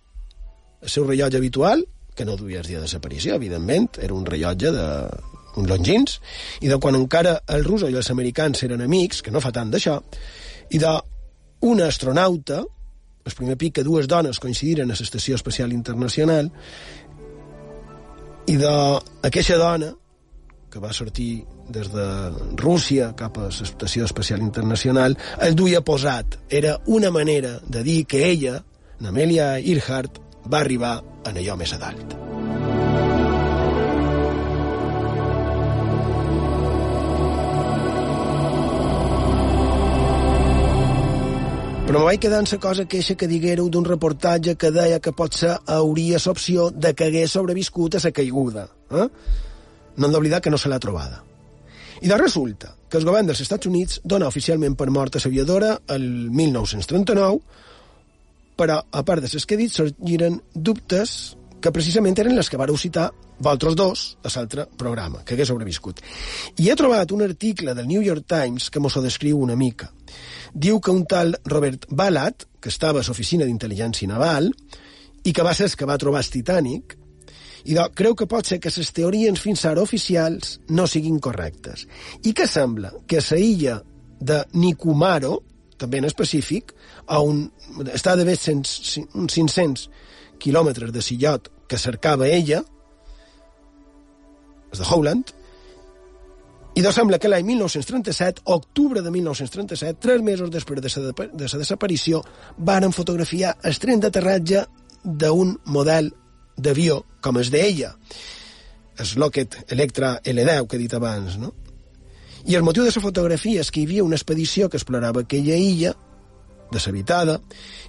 [0.81, 1.85] El seu rellotge habitual,
[2.17, 4.89] que no duia els dies de desaparició, evidentment, era un rellotge de
[5.61, 6.21] un longins,
[6.65, 9.71] i de quan encara el russo i els americans eren amics, que no fa tant
[9.71, 9.99] d'això,
[10.71, 10.93] i de
[11.61, 12.63] un astronauta,
[13.25, 16.51] el primer pic que dues dones coincidiren a l'Estació Espacial Internacional,
[18.51, 19.93] i d'aquesta dona,
[20.71, 22.07] que va sortir des de
[22.59, 26.39] Rússia cap a l'Estació Espacial Internacional, el duia posat.
[26.49, 28.61] Era una manera de dir que ella,
[29.01, 32.40] Amelia Earhart, va arribar en allò més a dalt.
[41.91, 45.11] Però me vaig quedar en la cosa queixa que diguéreu d'un reportatge que deia que
[45.11, 48.69] potser hauria l'opció de que hagués sobreviscut a la caiguda.
[48.95, 49.07] Eh?
[49.97, 51.25] No hem d'oblidar que no se l'ha trobada.
[52.01, 56.31] I de resulta que el govern dels Estats Units dona oficialment per morta l'aviadora el
[56.31, 57.43] 1939,
[58.55, 62.57] però, a part de les que he dit, sorgiren dubtes que precisament eren les que
[62.61, 63.11] vareu citar
[63.41, 65.99] vosaltres dos a l'altre programa, que hagués sobreviscut.
[66.63, 69.91] I he trobat un article del New York Times que mos ho descriu una mica
[70.55, 74.51] diu que un tal Robert Ballard, que estava a l'oficina d'intel·ligència naval,
[75.25, 76.97] i que va ser el que va trobar el Titanic,
[77.69, 81.87] i do, creu que pot ser que les teories fins ara oficials no siguin correctes,
[82.25, 82.93] i que sembla?
[83.07, 83.81] Que la illa
[84.21, 85.41] de Nikumaro,
[85.81, 86.75] també en específic,
[87.07, 87.47] a un,
[87.93, 88.77] està d'haver uns
[89.33, 89.89] 500
[90.41, 92.63] quilòmetres de sillot que cercava ella,
[94.71, 95.33] és de Howland,
[96.75, 101.49] i doncs sembla que l'any 1937, octubre de 1937, tres mesos després de la de
[101.49, 102.23] sa desaparició,
[102.59, 104.67] varen fotografiar el tren d'aterratge
[105.03, 106.13] d'un model
[106.57, 107.95] d'avió com es d'ella,
[109.01, 111.55] el Lockheed Electra L10 que he dit abans, no?
[112.47, 115.57] I el motiu de la fotografia és que hi havia una expedició que explorava aquella
[115.57, 115.95] illa
[116.73, 117.41] deshabitada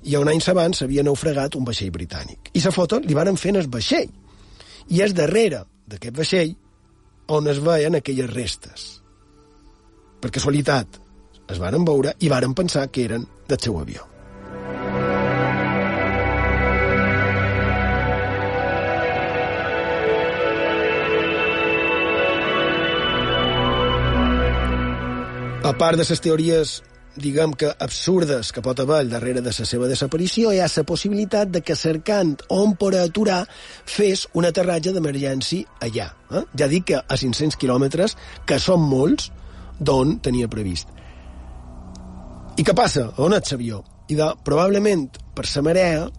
[0.04, 2.52] i un any abans s'havia naufragat un vaixell britànic.
[2.54, 4.10] I la foto li varen fer en el vaixell.
[4.90, 6.56] I és darrere d'aquest vaixell
[7.32, 8.88] on es veien aquelles restes.
[10.20, 11.00] Per casualitat,
[11.52, 14.08] es varen veure i varen pensar que eren del seu avió.
[25.62, 26.82] A part de les teories
[27.16, 31.51] diguem que absurdes que pot haver darrere de la seva desaparició, hi ha la possibilitat
[31.51, 33.43] de que cercant on per aturar
[33.86, 36.12] fes un aterratge d'emergència allà.
[36.32, 36.43] Eh?
[36.57, 39.32] Ja dic que a 500 quilòmetres, que són molts,
[39.82, 40.89] d'on tenia previst.
[42.57, 43.09] I què passa?
[43.18, 43.82] On és l'avió?
[44.12, 46.09] I de, probablement per la marea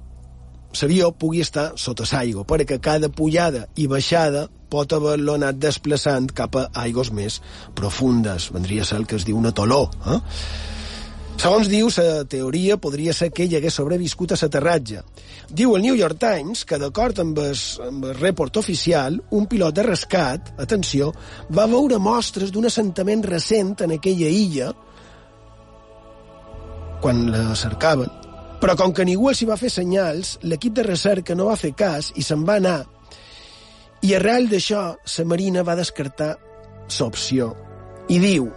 [0.80, 6.57] l'avió pugui estar sota l'aigua, perquè cada pujada i baixada pot haver-lo anat desplaçant cap
[6.57, 7.40] a aigües més
[7.76, 8.49] profundes.
[8.55, 9.84] Vendria a ser el que es diu una toló.
[10.09, 10.20] Eh?
[11.43, 15.01] Segons diu, la teoria podria ser que ell hagués sobreviscut a l'aterratge.
[15.51, 17.40] Diu el New York Times que, d'acord amb,
[17.82, 21.11] amb el report oficial, un pilot de rescat, atenció,
[21.51, 24.70] va veure mostres d'un assentament recent en aquella illa
[27.03, 28.14] quan la cercaven.
[28.62, 31.74] Però com que ningú els hi va fer senyals, l'equip de recerca no va fer
[31.74, 32.78] cas i se'n va anar.
[34.07, 36.36] I arrel d'això, la Marina va descartar
[37.01, 37.51] l'opció.
[38.07, 38.53] I diu,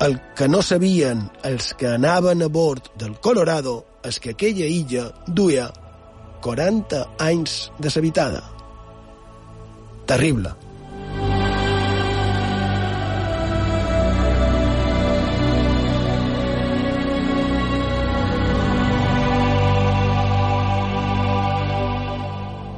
[0.00, 5.08] el que no sabien els que anaven a bord del Colorado és que aquella illa
[5.26, 5.66] duia
[6.40, 8.44] 40 anys deshabitada.
[10.06, 10.54] Terrible.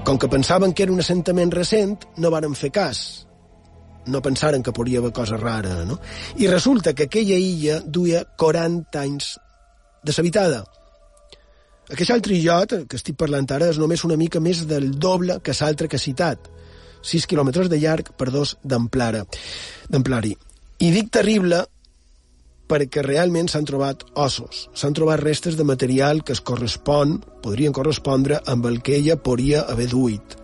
[0.04, 3.29] Com que pensaven que era un assentament recent, no varen fer cas.
[4.06, 5.98] No pensaren que podria haver cosa rara, no?
[6.38, 9.34] I resulta que aquella illa duia 40 anys
[10.02, 10.64] deshabitada.
[11.90, 15.56] Aquest altre illot, que estic parlant ara, és només una mica més del doble que
[15.60, 16.48] l'altre que he citat.
[17.02, 20.36] 6 quilòmetres de llarg per dos d'amplari.
[20.80, 21.64] I dic terrible
[22.70, 28.38] perquè realment s'han trobat ossos, s'han trobat restes de material que es correspon, podrien correspondre
[28.46, 30.36] amb el que ella podria haver duit.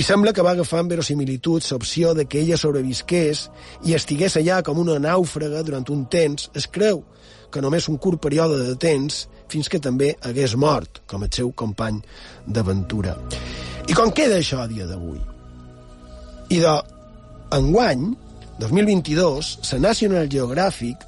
[0.00, 3.42] I sembla que va agafar amb verosimilitud l'opció de que ella sobrevisqués
[3.84, 6.46] i estigués allà com una nàufraga durant un temps.
[6.56, 7.02] Es creu
[7.52, 11.52] que només un curt període de temps fins que també hagués mort, com el seu
[11.52, 11.98] company
[12.46, 13.18] d'aventura.
[13.92, 15.20] I com queda això a dia d'avui?
[16.48, 16.74] I de,
[17.58, 18.08] enguany,
[18.62, 21.04] 2022, la National Geographic,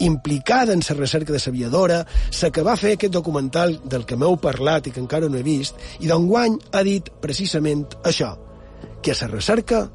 [0.00, 2.04] implicada en la recerca de l'aviadora,
[2.42, 5.46] la que va fer aquest documental del que m'heu parlat i que encara no he
[5.46, 8.36] vist, i d'enguany ha dit precisament això,
[9.02, 9.86] que la recerca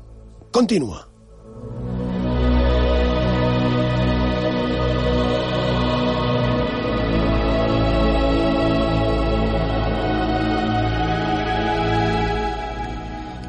[0.51, 1.07] continua.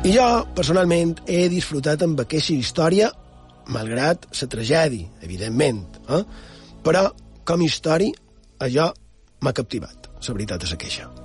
[0.03, 3.13] I jo, personalment, he disfrutat amb aquesta història
[3.71, 5.92] malgrat la tragèdia, evidentment.
[6.19, 6.23] Eh?
[6.83, 7.09] Però,
[7.49, 8.13] com història,
[8.63, 8.93] allò
[9.43, 10.11] m'ha captivat.
[10.23, 11.22] La veritat és aquella.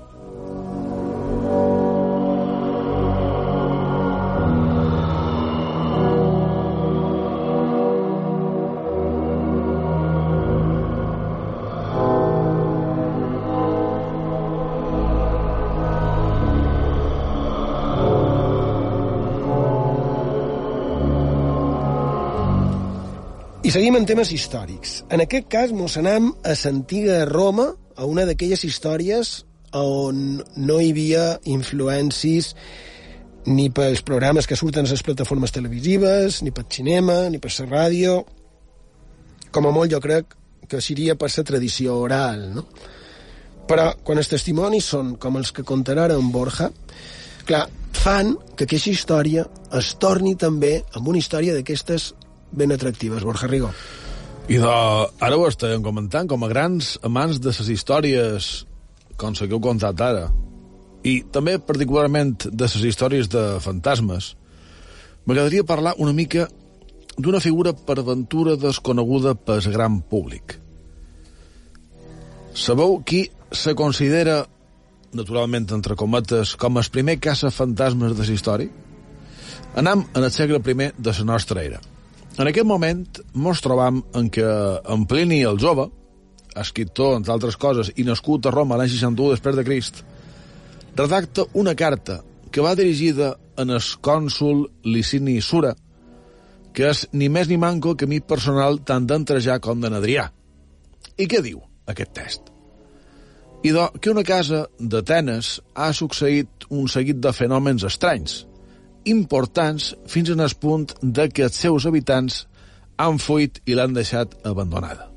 [23.67, 25.01] I seguim en temes històrics.
[25.11, 27.65] En aquest cas mos anem a l'antiga Roma,
[27.99, 29.31] a una d'aquelles històries
[29.75, 32.53] on no hi havia influències
[33.51, 37.65] ni pels programes que surten a les plataformes televisives, ni pel cinema, ni per la
[37.65, 38.13] ràdio.
[39.51, 40.37] Com a molt jo crec
[40.71, 42.63] que seria per la tradició oral, no?
[43.67, 46.69] Però quan els testimonis són com els que contarà en Borja,
[47.43, 49.43] clar, fan que aquesta història
[49.75, 52.13] es torni també amb una història d'aquestes
[52.51, 53.71] ben atractives, Borja Rigo.
[54.47, 54.73] I de,
[55.19, 58.51] ara ho estem comentant, com a grans amants de les històries
[59.17, 60.27] com la que heu contat ara,
[61.03, 64.35] i també particularment de les històries de fantasmes,
[65.25, 66.47] m'agradaria parlar una mica
[67.17, 70.59] d'una figura per aventura desconeguda pel gran públic.
[72.53, 74.45] Sabeu qui se considera,
[75.13, 78.69] naturalment entre cometes, com el primer caça fantasmes de la història?
[79.77, 81.81] Anam en el segle I de la nostra era.
[82.37, 83.01] En aquest moment
[83.33, 84.45] mos trobam en què
[84.93, 85.87] en Plini el jove,
[86.57, 90.03] escriptor, entre altres coses, i nascut a Roma l'any 61 després de Crist,
[90.97, 92.19] redacta una carta
[92.53, 95.73] que va dirigida en el cònsul Licini Sura,
[96.73, 100.27] que és ni més ni manco que mi personal tant d'entrejar com de Adrià.
[101.17, 102.51] I què diu aquest test?
[103.65, 108.43] I do, que una casa d'Atenes ha succeït un seguit de fenòmens estranys,
[109.11, 112.45] importants fins en el punt de que els seus habitants
[112.97, 115.11] han fuit i l'han deixat abandonada.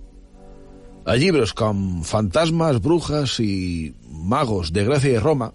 [1.08, 5.48] A llibres com Fantasmes, Brujas i Magos de Grècia i Roma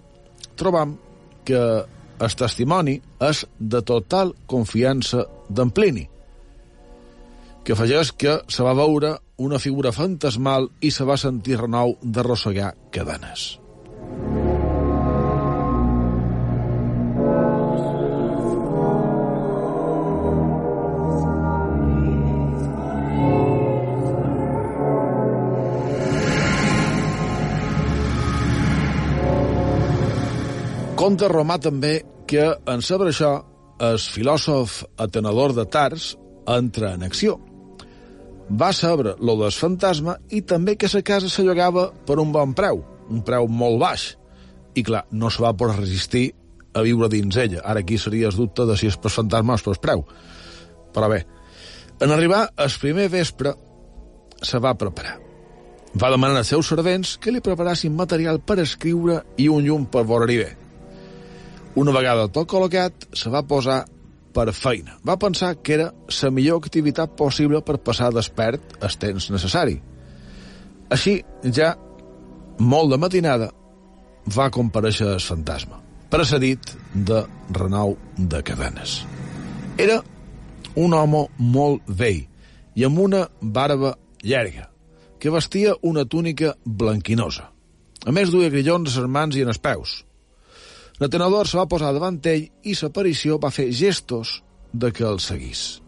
[0.57, 0.95] trobam
[1.45, 1.61] que
[2.15, 2.95] el testimoni
[3.27, 6.07] és de total confiança d'en Plini,
[7.63, 12.73] que afegeix que se va veure una figura fantasmal i se va sentir renou d'arrossegar
[12.91, 13.55] cadenes.
[31.05, 33.27] Conta romà també que, en saber això,
[33.85, 36.07] el filòsof atenedor de Tars
[36.49, 37.35] entra en acció.
[38.49, 42.55] Va saber lo del fantasma i també que la casa se llogava per un bon
[42.57, 42.81] preu,
[43.13, 44.07] un preu molt baix.
[44.73, 46.23] I clar, no se va poder resistir
[46.73, 47.61] a viure dins ella.
[47.61, 50.03] Ara aquí seria el dubte de si és per fantasma o és per preu.
[50.89, 51.21] Però bé,
[52.01, 53.53] en arribar el primer vespre
[54.41, 55.19] se va preparar.
[56.01, 60.07] Va demanar als seus servents que li preparassin material per escriure i un llum per
[60.09, 60.53] veure-hi bé.
[61.75, 63.81] Una vegada tot col·locat, se va posar
[64.35, 64.97] per feina.
[65.07, 69.75] Va pensar que era la millor activitat possible per passar despert el temps necessari.
[70.91, 71.17] Així,
[71.57, 71.73] ja
[72.59, 73.49] molt de matinada,
[74.35, 79.01] va compareixer el fantasma, precedit de renou de cadenes.
[79.77, 79.99] Era
[80.75, 82.23] un home molt vell
[82.75, 84.69] i amb una barba llarga,
[85.19, 87.49] que vestia una túnica blanquinosa.
[88.05, 90.03] A més, duia grillons a les mans i en els peus.
[90.99, 94.39] L'atenedor se va posar davant ell i l'aparició va fer gestos
[94.71, 95.81] de que el seguís.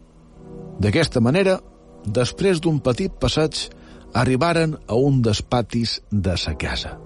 [0.83, 1.57] D'aquesta manera,
[2.03, 3.69] després d'un petit passeig,
[4.13, 6.97] arribaren a un dels patis de sa casa.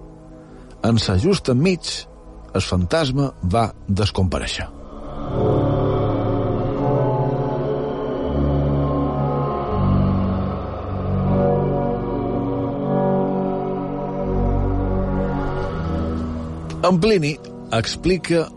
[0.83, 1.85] En sa just enmig,
[2.57, 4.67] el fantasma va descompareixer.
[16.81, 17.35] En Plini
[17.77, 18.47] explica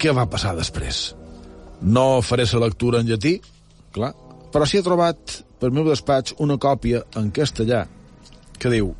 [0.00, 1.14] què va passar després.
[1.80, 3.38] No faré la lectura en llatí,
[3.94, 4.12] clar,
[4.52, 7.84] però sí he trobat per meu despatx una còpia en castellà
[8.58, 8.94] que diu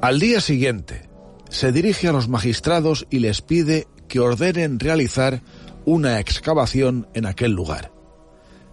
[0.00, 1.08] Al día siguiente
[1.48, 5.42] se dirige a los magistrados y les pide que ordenen realizar
[5.84, 7.92] una excavación en aquel lugar.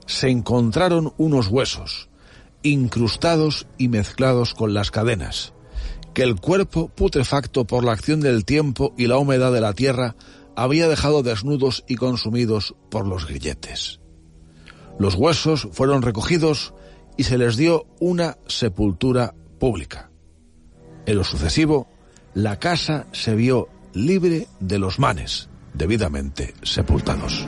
[0.06, 2.10] Se encontraron unos huesos,
[2.64, 5.54] incrustados y mezclados con las cadenas,
[6.14, 10.16] que el cuerpo, putrefacto por la acción del tiempo y la humedad de la tierra,
[10.56, 14.00] había dejado desnudos y consumidos por los grilletes.
[14.98, 16.74] Los huesos fueron recogidos
[17.16, 20.12] y se les dio una sepultura pública.
[21.06, 21.88] En lo sucesivo,
[22.34, 27.48] la casa se vio libre de los manes debidamente sepultados.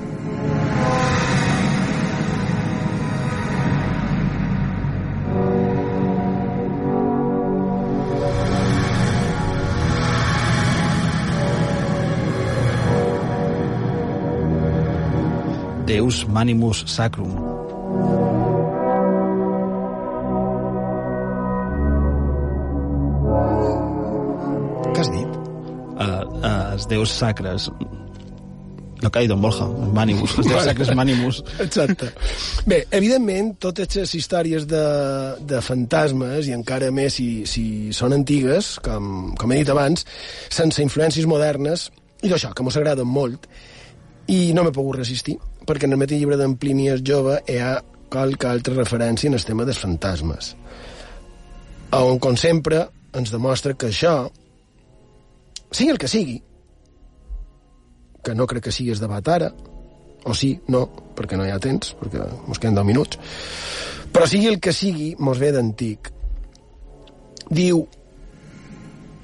[16.12, 17.32] Deus Manimus Sacrum.
[24.92, 25.38] Què has dit?
[25.96, 27.70] Uh, uh, els déus sacres
[29.02, 31.40] no caigui Don Borja, els Manimus, els déus sacres Manimus.
[31.64, 32.10] Exacte.
[32.68, 34.84] Bé, evidentment, totes les històries de,
[35.48, 37.64] de fantasmes, i encara més si, si
[37.96, 40.04] són antigues, com, com he dit abans,
[40.52, 41.88] sense influències modernes,
[42.20, 43.48] i d'això, que mos agraden molt,
[44.28, 47.58] i no m'he pogut resistir, perquè en el mateix llibre d'en Plini el jove hi
[47.62, 47.76] ha
[48.12, 50.54] qualque altra referència en el tema dels fantasmes,
[51.96, 52.86] on, com sempre,
[53.16, 54.16] ens demostra que això,
[55.72, 56.40] sigui el que sigui,
[58.22, 59.52] que no crec que siguis debat ara,
[60.24, 60.86] o sí, no,
[61.18, 63.20] perquè no hi ha temps, perquè mos queden 10 minuts,
[64.14, 66.12] però sigui el que sigui, mos ve d'antic.
[67.52, 67.86] Diu,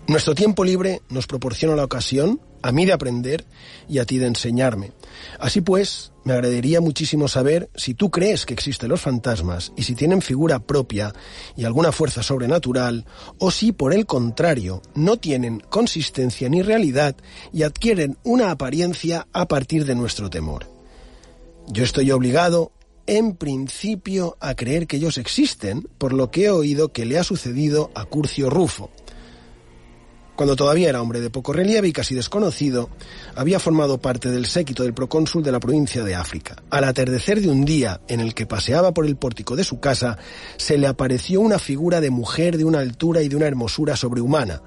[0.07, 3.45] nuestro tiempo libre nos proporciona la ocasión a mí de aprender
[3.87, 4.91] y a ti de enseñarme.
[5.39, 9.95] Así pues, me agradaría muchísimo saber si tú crees que existen los fantasmas y si
[9.95, 11.13] tienen figura propia
[11.55, 13.05] y alguna fuerza sobrenatural,
[13.39, 17.15] o si, por el contrario, no tienen consistencia ni realidad
[17.53, 20.65] y adquieren una apariencia a partir de nuestro temor.
[21.67, 22.71] Yo estoy obligado,
[23.05, 27.23] en principio, a creer que ellos existen, por lo que he oído que le ha
[27.23, 28.89] sucedido a Curcio Rufo.
[30.37, 32.91] Cuando todavía era hombre de poco relieve y casi desconocido,
[33.35, 36.61] había formado parte del séquito del procónsul de la provincia de África.
[36.69, 40.19] Al atardecer de un día en el que paseaba por el pórtico de su casa,
[40.57, 44.61] se le apareció una figura de mujer de una altura y de una hermosura sobrehumana.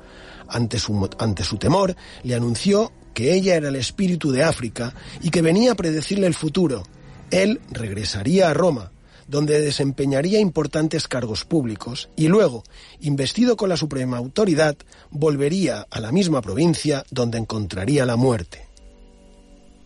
[0.48, 1.94] Ante su, ante su temor,
[2.24, 4.92] le anunció que ella era el espíritu de África
[5.22, 6.82] y que venía a predecirle el futuro.
[7.30, 8.90] Él regresaría a Roma,
[9.30, 12.64] donde desempeñaría importantes cargos públicos y luego,
[13.00, 14.76] investido con la suprema autoridad,
[15.10, 18.66] volvería a la misma provincia donde encontraría la muerte.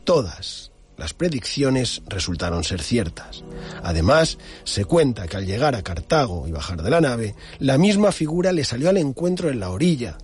[0.04, 3.42] Todas las predicciones resultaron ser ciertas.
[3.82, 8.12] Además, se cuenta que al llegar a Cartago y bajar de la nave, la misma
[8.12, 10.16] figura le salió al encuentro en la orilla.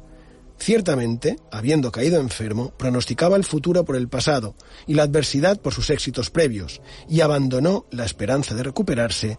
[0.61, 4.54] Ciertamente, habiendo caído enfermo, pronosticaba el futuro por el pasado
[4.86, 9.38] y la adversidad por sus éxitos previos, y abandonó la esperanza de recuperarse,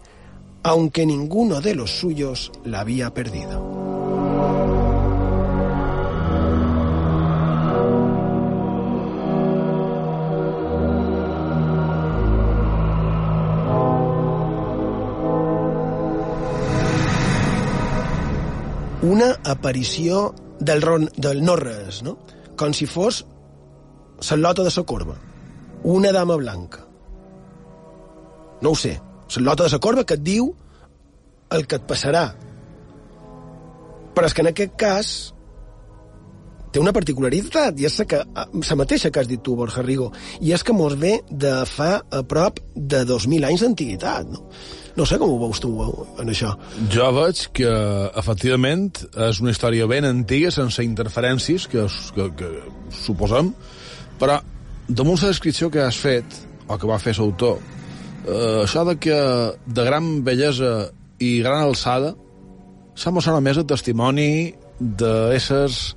[0.64, 3.60] aunque ninguno de los suyos la había perdido.
[19.02, 22.16] Una aparició del, ron, del no-res, no?
[22.58, 23.24] Com si fos
[24.30, 25.16] la lota de la corba.
[25.82, 26.86] Una dama blanca.
[28.62, 29.00] No ho sé.
[29.36, 30.52] La lota de la corba que et diu
[31.50, 32.26] el que et passarà.
[34.12, 35.12] Però és que en aquest cas
[36.72, 40.10] té una particularitat, i és que, la mateixa que has dit tu, Borja Rigo,
[40.40, 44.46] i és que mos ve de fa a prop de 2.000 anys d'antiguitat, no?
[44.96, 45.70] No sé com ho veus tu,
[46.20, 46.52] en això.
[46.92, 47.72] Jo veig que,
[48.20, 48.90] efectivament,
[49.28, 51.86] és una història ben antiga, sense interferències, que,
[52.16, 52.50] que, que
[53.02, 53.52] suposem,
[54.20, 54.40] però
[54.88, 57.62] damunt la descripció que has fet, o que va fer l'autor,
[58.26, 59.16] eh, això de que
[59.66, 60.90] de gran bellesa
[61.22, 62.12] i gran alçada
[62.94, 65.94] s'ha mostrat a més el testimoni d'éssers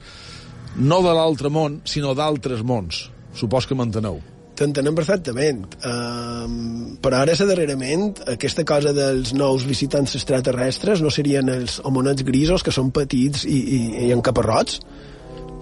[0.76, 3.10] no de l'altre món, sinó d'altres mons.
[3.36, 4.22] Supos que m'enteneu.
[4.56, 5.66] T'entenem perfectament.
[5.84, 12.64] Um, però ara, darrerament, aquesta cosa dels nous visitants extraterrestres no serien els homonets grisos,
[12.64, 14.80] que són petits i, i, i encaparrots?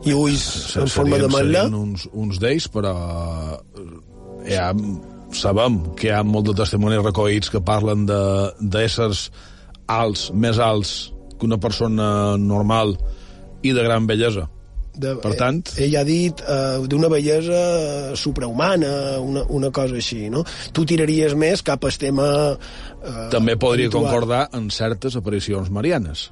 [0.06, 1.64] I ulls en forma de matla?
[1.66, 2.94] Serien uns, uns d'ells, però
[4.46, 4.70] ja
[5.34, 9.30] sabem que hi ha molt de testimonis recollits que parlen d'éssers
[9.90, 10.94] alts, més alts
[11.40, 12.96] que una persona normal
[13.64, 14.48] i de gran bellesa.
[14.94, 15.64] De, per tant...
[15.74, 20.44] Eh, ell ha dit eh, d'una bellesa suprahumana, una, una cosa així, no?
[20.74, 22.30] Tu tiraries més cap al tema...
[23.02, 24.06] Eh, També podria habitual.
[24.06, 26.30] concordar en certes aparicions marianes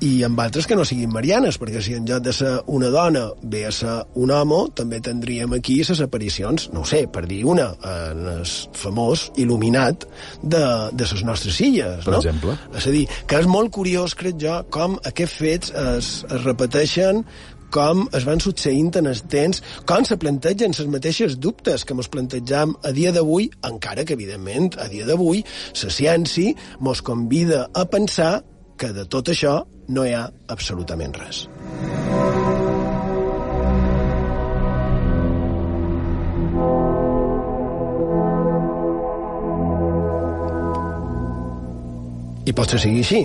[0.00, 3.26] i amb altres que no siguin marianes, perquè si en lloc de ser una dona
[3.42, 7.68] ve a ser un home, també tindríem aquí les aparicions, no sé, per dir una,
[7.84, 8.46] en el
[8.80, 10.08] famós il·luminat
[10.42, 10.64] de,
[10.96, 12.22] de les nostres illes, per no?
[12.22, 12.56] exemple.
[12.72, 17.24] És a dir, que és molt curiós, crec jo, com aquests fets es, es repeteixen
[17.70, 22.10] com es van succeint en el temps, com se plantegen les mateixes dubtes que ens
[22.10, 25.44] plantejam a dia d'avui, encara que, evidentment, a dia d'avui,
[25.84, 28.40] la ciència ens convida a pensar
[28.80, 29.58] que de tot això
[29.92, 31.44] no hi ha absolutament res.
[42.48, 43.24] I potser sigui així,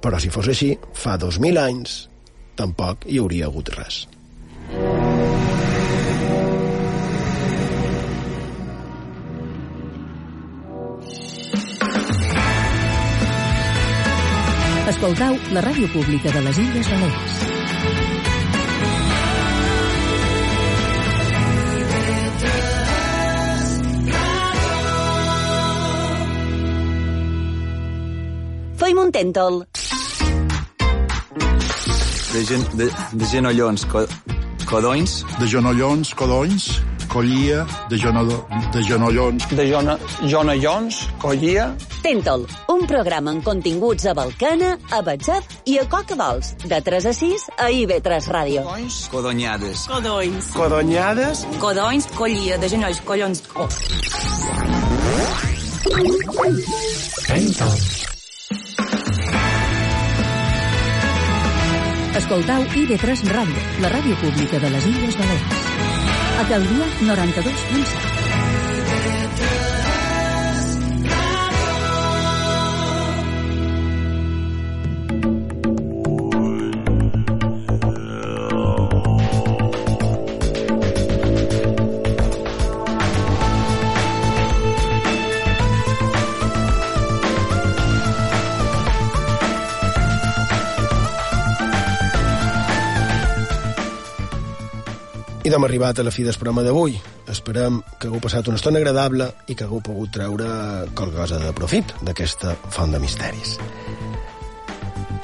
[0.00, 2.04] però si fos així, fa 2.000 anys
[2.56, 4.04] tampoc hi hauria hagut res.
[14.84, 17.36] Escoltau la ràdio pública de les Illes Balears.
[28.82, 29.56] Feim un tèntol.
[32.34, 34.04] De, gen, de, de genollons, co,
[34.68, 35.22] codonys.
[35.40, 36.68] De genollons, codonys,
[37.14, 39.46] collia, de, genodo, de genollons.
[39.54, 39.94] De jona,
[40.26, 41.68] jonallons, collia...
[42.02, 42.42] Tèntol,
[42.74, 47.12] un programa amb continguts a Balcana, a Batzat i a Coca Dols, de 3 a
[47.14, 48.66] 6 a IB3 Ràdio.
[49.14, 49.86] Codonyades.
[49.88, 50.50] Codonys.
[50.58, 51.46] Codonyades.
[51.62, 53.44] Codonys, collia, de genolls, collons...
[53.54, 53.70] Oh.
[62.18, 65.93] Escoltau IB3 Ràdio, la ràdio pública de les Illes Balears.
[66.40, 69.83] A Caldia 92.7.
[95.54, 96.96] I d'hem arribat la fi del programa d'avui.
[97.30, 97.52] Que
[98.08, 100.48] hagueu passat una estona agradable i que hagueu pogut treure
[100.90, 103.52] de profit d'aquesta font de misteris.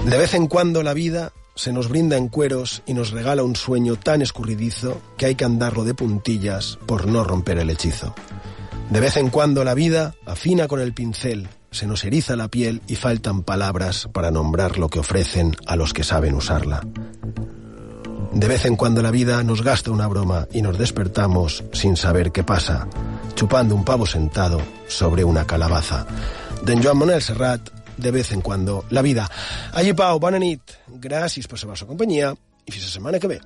[0.04, 3.56] De vez en cuando la vida se nos brinda en cueros y nos regala un
[3.56, 8.14] sueño tan escurridizo que hay que andarlo de puntillas por no romper el hechizo.
[8.88, 12.82] De vez en cuando la vida afina con el pincel, se nos eriza la piel
[12.86, 16.86] y faltan palabras para nombrar lo que ofrecen a los que saben usarla.
[18.32, 22.32] De vez en cuando la vida nos gasta una broma y nos despertamos sin saber
[22.32, 22.86] qué pasa,
[23.34, 26.06] chupando un pavo sentado sobre una calabaza.
[26.64, 27.60] D'en Joan Manuel Serrat,
[27.96, 29.28] de vez en cuando la vida.
[29.72, 30.62] Allí, Pau, bona nit.
[30.88, 32.34] Gràcies per la vostra companyia
[32.66, 33.40] i fins la que ve.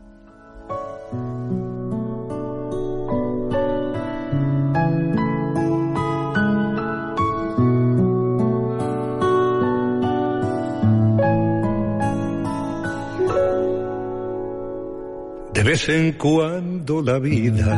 [15.64, 17.74] Vez en cuando la vida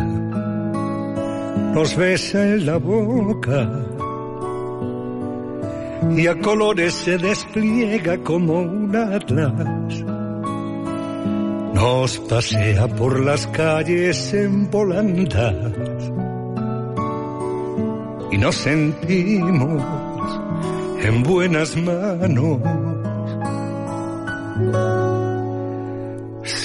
[1.73, 3.71] nos besa en la boca
[6.17, 10.05] y a colores se despliega como un atlas.
[11.75, 15.55] Nos pasea por las calles en volandas
[18.33, 19.83] y nos sentimos
[21.03, 22.86] en buenas manos.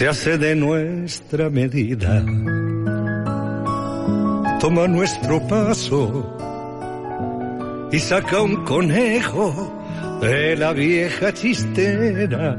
[0.02, 2.26] Se hace de nuestra medida,
[4.60, 6.26] toma nuestro paso
[7.92, 9.72] y saca un conejo
[10.24, 12.58] de la vieja chistera.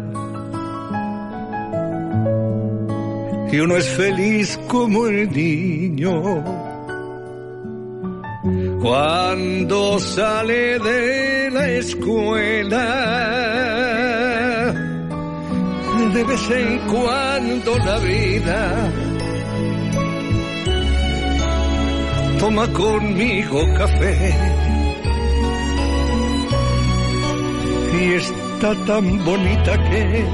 [3.51, 6.45] Y uno es feliz como el niño
[8.81, 13.33] cuando sale de la escuela.
[16.13, 18.93] De vez en cuando la vida
[22.39, 24.35] toma conmigo café
[27.99, 30.25] y está tan bonita que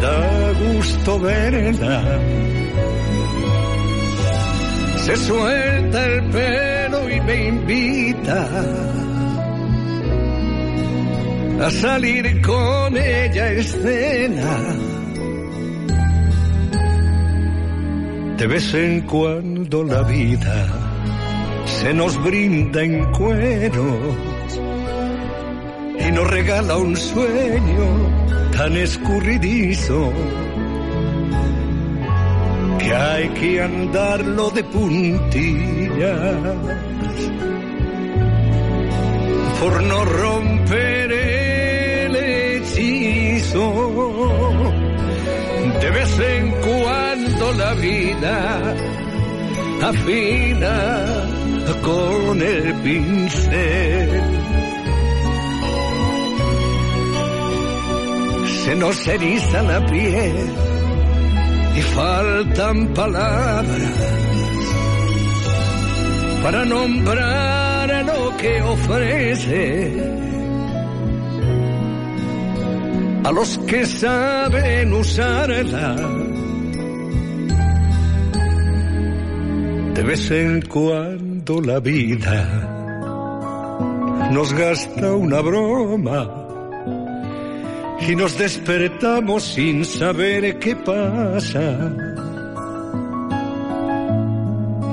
[0.00, 2.20] da gusto verla.
[5.04, 8.48] Se suelta el pelo y me invita
[11.60, 14.93] a salir con ella a escena.
[18.44, 20.66] De vez en cuando la vida
[21.64, 24.58] se nos brinda en cueros
[25.98, 27.86] y nos regala un sueño
[28.54, 30.12] tan escurridizo
[32.80, 36.36] que hay que andarlo de puntillas
[39.58, 43.72] por no romper el hechizo.
[45.80, 46.43] De vez en
[47.52, 48.74] la vida
[49.82, 50.76] afina
[51.82, 54.20] con el pincel
[58.64, 60.50] se nos eriza la piel
[61.76, 63.92] y faltan palabras
[66.42, 70.24] para nombrar lo que ofrece
[73.24, 76.23] a los que saben usarla.
[79.94, 82.80] De vez en cuando la vida
[84.32, 86.44] nos gasta una broma
[88.06, 91.92] y nos despertamos sin saber qué pasa.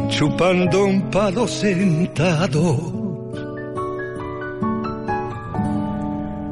[0.10, 3.02] Chupando un palo sentado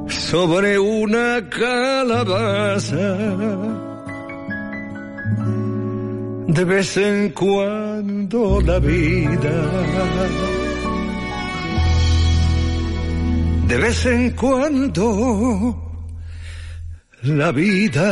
[0.07, 3.15] sobre una calabaza.
[6.47, 7.88] De vez en cuando
[8.38, 9.51] la vida.
[13.67, 15.75] De vez en cuando
[17.23, 18.09] la vida